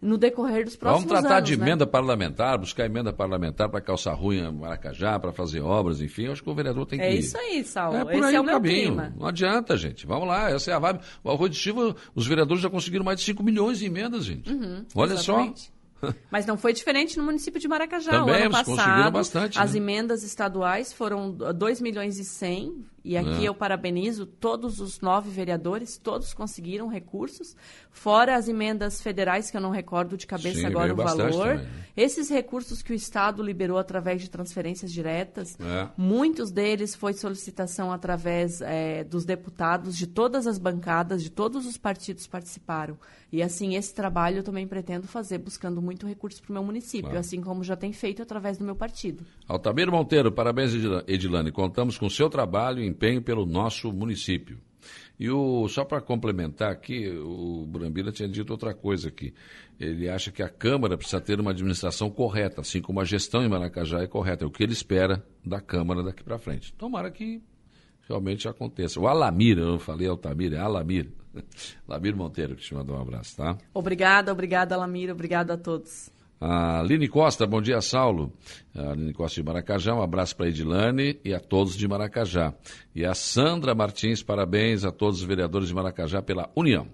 No 0.00 0.18
decorrer 0.18 0.64
dos 0.64 0.76
próximos 0.76 1.04
anos. 1.04 1.08
Vamos 1.10 1.22
tratar 1.22 1.38
anos, 1.38 1.48
de 1.48 1.56
né? 1.56 1.64
emenda 1.64 1.86
parlamentar, 1.86 2.58
buscar 2.58 2.84
emenda 2.84 3.14
parlamentar 3.14 3.70
para 3.70 3.80
calçar 3.80 4.12
ruim 4.12 4.42
Maracajá, 4.52 5.18
para 5.18 5.32
fazer 5.32 5.60
obras, 5.62 6.02
enfim. 6.02 6.24
Eu 6.24 6.32
acho 6.32 6.42
que 6.42 6.50
o 6.50 6.54
vereador 6.54 6.84
tem 6.86 7.00
é 7.00 7.08
que. 7.08 7.16
É 7.16 7.18
isso 7.18 7.36
aí, 7.38 7.64
Saulo. 7.64 7.96
É 7.96 8.04
por 8.04 8.14
Esse 8.14 8.24
aí 8.24 8.34
é 8.34 8.40
o 8.40 8.44
meu 8.44 8.54
caminho. 8.54 8.88
Clima. 8.88 9.14
Não 9.18 9.26
adianta, 9.26 9.74
gente. 9.76 10.06
Vamos 10.06 10.28
lá, 10.28 10.50
essa 10.50 10.70
é 10.70 10.74
a 10.74 10.78
vibe. 10.78 11.00
O 11.24 11.30
Arroio 11.30 11.48
de 11.48 11.56
Chiva, 11.56 11.96
os 12.14 12.26
vereadores 12.26 12.62
já 12.62 12.68
conseguiram 12.68 13.04
mais 13.06 13.18
de 13.18 13.24
5 13.24 13.42
milhões 13.42 13.78
de 13.78 13.86
emendas, 13.86 14.26
gente. 14.26 14.52
Uhum, 14.52 14.84
Olha 14.94 15.14
exatamente. 15.14 15.60
só. 15.62 15.75
Mas 16.30 16.46
não 16.46 16.56
foi 16.56 16.72
diferente 16.72 17.16
no 17.16 17.24
município 17.24 17.60
de 17.60 17.68
Maracajá. 17.68 18.10
Também, 18.10 18.34
o 18.34 18.38
ano 18.38 18.50
passado, 18.50 19.12
bastante, 19.12 19.58
as 19.58 19.72
né? 19.72 19.78
emendas 19.78 20.22
estaduais 20.22 20.92
foram 20.92 21.30
2 21.30 21.80
milhões 21.80 22.18
e 22.18 22.24
100 22.24 22.84
e 23.06 23.16
aqui 23.16 23.44
é. 23.44 23.48
eu 23.48 23.54
parabenizo 23.54 24.26
todos 24.26 24.80
os 24.80 25.00
nove 25.00 25.30
vereadores, 25.30 25.96
todos 25.96 26.34
conseguiram 26.34 26.88
recursos, 26.88 27.54
fora 27.88 28.34
as 28.34 28.48
emendas 28.48 29.00
federais, 29.00 29.48
que 29.48 29.56
eu 29.56 29.60
não 29.60 29.70
recordo 29.70 30.16
de 30.16 30.26
cabeça 30.26 30.58
Sim, 30.58 30.66
agora 30.66 30.92
o 30.92 30.96
valor. 30.96 31.30
Também, 31.30 31.56
né? 31.58 31.70
Esses 31.96 32.28
recursos 32.28 32.82
que 32.82 32.92
o 32.92 32.96
Estado 32.96 33.44
liberou 33.44 33.78
através 33.78 34.20
de 34.20 34.28
transferências 34.28 34.92
diretas, 34.92 35.56
é. 35.60 35.88
muitos 35.96 36.50
deles 36.50 36.96
foi 36.96 37.12
solicitação 37.12 37.92
através 37.92 38.60
é, 38.60 39.04
dos 39.04 39.24
deputados 39.24 39.96
de 39.96 40.08
todas 40.08 40.44
as 40.48 40.58
bancadas, 40.58 41.22
de 41.22 41.30
todos 41.30 41.64
os 41.64 41.78
partidos 41.78 42.26
participaram. 42.26 42.98
E 43.32 43.42
assim, 43.42 43.76
esse 43.76 43.94
trabalho 43.94 44.38
eu 44.38 44.42
também 44.42 44.66
pretendo 44.66 45.06
fazer, 45.06 45.38
buscando 45.38 45.82
muito 45.82 46.06
recurso 46.06 46.40
para 46.42 46.50
o 46.50 46.54
meu 46.54 46.62
município, 46.62 47.04
claro. 47.04 47.18
assim 47.18 47.40
como 47.40 47.64
já 47.64 47.76
tem 47.76 47.92
feito 47.92 48.22
através 48.22 48.56
do 48.56 48.64
meu 48.64 48.76
partido. 48.76 49.24
Altamiro 49.48 49.90
Monteiro, 49.90 50.30
parabéns, 50.30 50.72
Edilane. 51.06 51.50
Contamos 51.50 51.98
com 51.98 52.06
o 52.06 52.10
seu 52.10 52.30
trabalho 52.30 52.82
em 52.82 52.92
empenho 52.96 53.22
pelo 53.22 53.44
nosso 53.44 53.92
município. 53.92 54.58
E 55.18 55.30
o, 55.30 55.68
só 55.68 55.84
para 55.84 56.00
complementar 56.00 56.70
aqui, 56.70 57.08
o 57.08 57.66
Brambila 57.66 58.12
tinha 58.12 58.28
dito 58.28 58.50
outra 58.50 58.74
coisa 58.74 59.08
aqui. 59.08 59.32
Ele 59.78 60.08
acha 60.08 60.30
que 60.30 60.42
a 60.42 60.48
Câmara 60.48 60.96
precisa 60.96 61.20
ter 61.20 61.40
uma 61.40 61.50
administração 61.50 62.10
correta, 62.10 62.60
assim 62.60 62.80
como 62.80 63.00
a 63.00 63.04
gestão 63.04 63.42
em 63.42 63.48
Maracajá 63.48 64.02
é 64.02 64.06
correta. 64.06 64.44
É 64.44 64.46
o 64.46 64.50
que 64.50 64.62
ele 64.62 64.72
espera 64.72 65.24
da 65.44 65.60
Câmara 65.60 66.02
daqui 66.02 66.22
para 66.22 66.38
frente. 66.38 66.72
Tomara 66.74 67.10
que 67.10 67.42
realmente 68.08 68.48
aconteça. 68.48 69.00
O 69.00 69.06
Alamir, 69.06 69.58
eu 69.58 69.66
não 69.66 69.78
falei 69.78 70.06
Altamir, 70.06 70.52
é 70.52 70.58
Alamir. 70.58 71.10
Alamir 71.88 72.16
Monteiro 72.16 72.54
que 72.54 72.62
te 72.62 72.74
mandou 72.74 72.96
um 72.96 73.00
abraço, 73.00 73.36
tá? 73.36 73.56
Obrigada, 73.72 74.32
obrigada, 74.32 74.74
Alamir, 74.74 75.10
obrigada 75.10 75.54
a 75.54 75.58
todos. 75.58 76.10
A 76.40 76.80
Aline 76.80 77.08
Costa, 77.08 77.46
bom 77.46 77.62
dia, 77.62 77.80
Saulo. 77.80 78.32
A 78.74 78.90
Aline 78.90 79.12
Costa 79.14 79.40
de 79.40 79.46
Maracajá, 79.46 79.94
um 79.94 80.02
abraço 80.02 80.36
para 80.36 80.46
a 80.46 80.48
Edilane 80.50 81.18
e 81.24 81.32
a 81.32 81.40
todos 81.40 81.76
de 81.76 81.88
Maracajá. 81.88 82.52
E 82.94 83.06
a 83.06 83.14
Sandra 83.14 83.74
Martins, 83.74 84.22
parabéns 84.22 84.84
a 84.84 84.92
todos 84.92 85.20
os 85.20 85.26
vereadores 85.26 85.68
de 85.68 85.74
Maracajá 85.74 86.20
pela 86.20 86.50
união. 86.54 86.88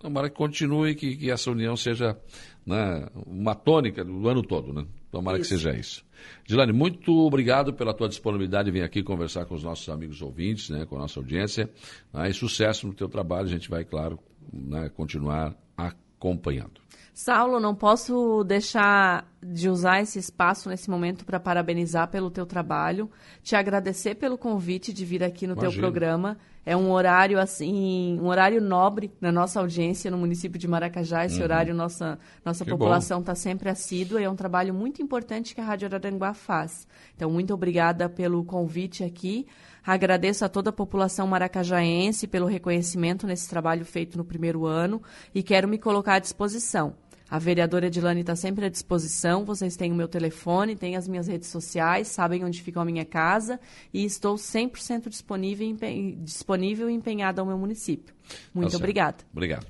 Tomara 0.00 0.28
que 0.30 0.36
continue, 0.36 0.94
que, 0.94 1.14
que 1.14 1.30
essa 1.30 1.50
união 1.50 1.76
seja 1.76 2.18
né, 2.66 3.06
uma 3.26 3.54
tônica 3.54 4.02
do 4.02 4.26
ano 4.28 4.42
todo, 4.42 4.72
né? 4.72 4.86
Tomara 5.10 5.38
isso. 5.38 5.50
que 5.50 5.56
seja 5.56 5.78
isso. 5.78 6.04
Edilane, 6.44 6.72
muito 6.72 7.12
obrigado 7.12 7.74
pela 7.74 7.92
tua 7.92 8.08
disponibilidade 8.08 8.70
em 8.70 8.72
vir 8.72 8.82
aqui 8.82 9.02
conversar 9.02 9.44
com 9.44 9.54
os 9.54 9.62
nossos 9.62 9.88
amigos 9.88 10.22
ouvintes, 10.22 10.70
né, 10.70 10.86
com 10.86 10.96
a 10.96 11.00
nossa 11.00 11.20
audiência. 11.20 11.70
Né, 12.12 12.30
e 12.30 12.32
sucesso 12.32 12.86
no 12.86 12.94
teu 12.94 13.08
trabalho, 13.08 13.46
a 13.46 13.50
gente 13.50 13.68
vai, 13.68 13.84
claro, 13.84 14.18
né, 14.52 14.88
continuar 14.88 15.54
acompanhando. 15.76 16.80
Saulo, 17.12 17.60
não 17.60 17.74
posso 17.74 18.44
deixar 18.44 19.26
de 19.42 19.68
usar 19.70 20.02
esse 20.02 20.18
espaço 20.18 20.68
nesse 20.68 20.90
momento 20.90 21.24
para 21.24 21.40
parabenizar 21.40 22.08
pelo 22.08 22.30
teu 22.30 22.44
trabalho, 22.44 23.10
te 23.42 23.56
agradecer 23.56 24.14
pelo 24.14 24.36
convite 24.36 24.92
de 24.92 25.04
vir 25.04 25.24
aqui 25.24 25.46
no 25.46 25.54
Imagina. 25.54 25.72
teu 25.72 25.80
programa. 25.80 26.38
É 26.64 26.76
um 26.76 26.90
horário 26.90 27.40
assim, 27.40 28.18
um 28.20 28.26
horário 28.26 28.60
nobre 28.60 29.10
na 29.18 29.32
nossa 29.32 29.58
audiência 29.58 30.10
no 30.10 30.18
município 30.18 30.58
de 30.58 30.68
Maracajá. 30.68 31.24
Esse 31.24 31.38
uhum. 31.38 31.44
horário 31.44 31.74
nossa 31.74 32.18
nossa 32.44 32.64
que 32.64 32.70
população 32.70 33.20
está 33.20 33.34
sempre 33.34 33.70
assídua 33.70 34.20
e 34.20 34.24
é 34.24 34.30
um 34.30 34.36
trabalho 34.36 34.74
muito 34.74 35.00
importante 35.02 35.54
que 35.54 35.60
a 35.60 35.64
Rádio 35.64 35.86
Araranguá 35.86 36.34
faz. 36.34 36.86
Então, 37.16 37.30
muito 37.30 37.54
obrigada 37.54 38.10
pelo 38.10 38.44
convite 38.44 39.02
aqui. 39.02 39.46
Agradeço 39.84 40.44
a 40.44 40.50
toda 40.50 40.68
a 40.68 40.72
população 40.72 41.26
maracajaense 41.26 42.26
pelo 42.26 42.46
reconhecimento 42.46 43.26
nesse 43.26 43.48
trabalho 43.48 43.86
feito 43.86 44.18
no 44.18 44.24
primeiro 44.24 44.66
ano 44.66 45.02
e 45.34 45.42
quero 45.42 45.66
me 45.66 45.78
colocar 45.78 46.16
à 46.16 46.18
disposição. 46.18 46.94
A 47.30 47.38
vereadora 47.38 47.86
Edilane 47.86 48.22
está 48.22 48.34
sempre 48.34 48.64
à 48.64 48.68
disposição. 48.68 49.44
Vocês 49.44 49.76
têm 49.76 49.92
o 49.92 49.94
meu 49.94 50.08
telefone, 50.08 50.74
têm 50.74 50.96
as 50.96 51.06
minhas 51.06 51.28
redes 51.28 51.48
sociais, 51.48 52.08
sabem 52.08 52.44
onde 52.44 52.60
fica 52.60 52.80
a 52.80 52.84
minha 52.84 53.04
casa 53.04 53.60
e 53.94 54.04
estou 54.04 54.34
100% 54.34 55.08
disponível, 55.08 55.76
disponível 56.18 56.90
e 56.90 56.94
empenhada 56.94 57.40
ao 57.40 57.46
meu 57.46 57.56
município. 57.56 58.14
Muito 58.52 58.72
tá 58.72 58.76
obrigada. 58.76 59.18
Obrigado. 59.32 59.66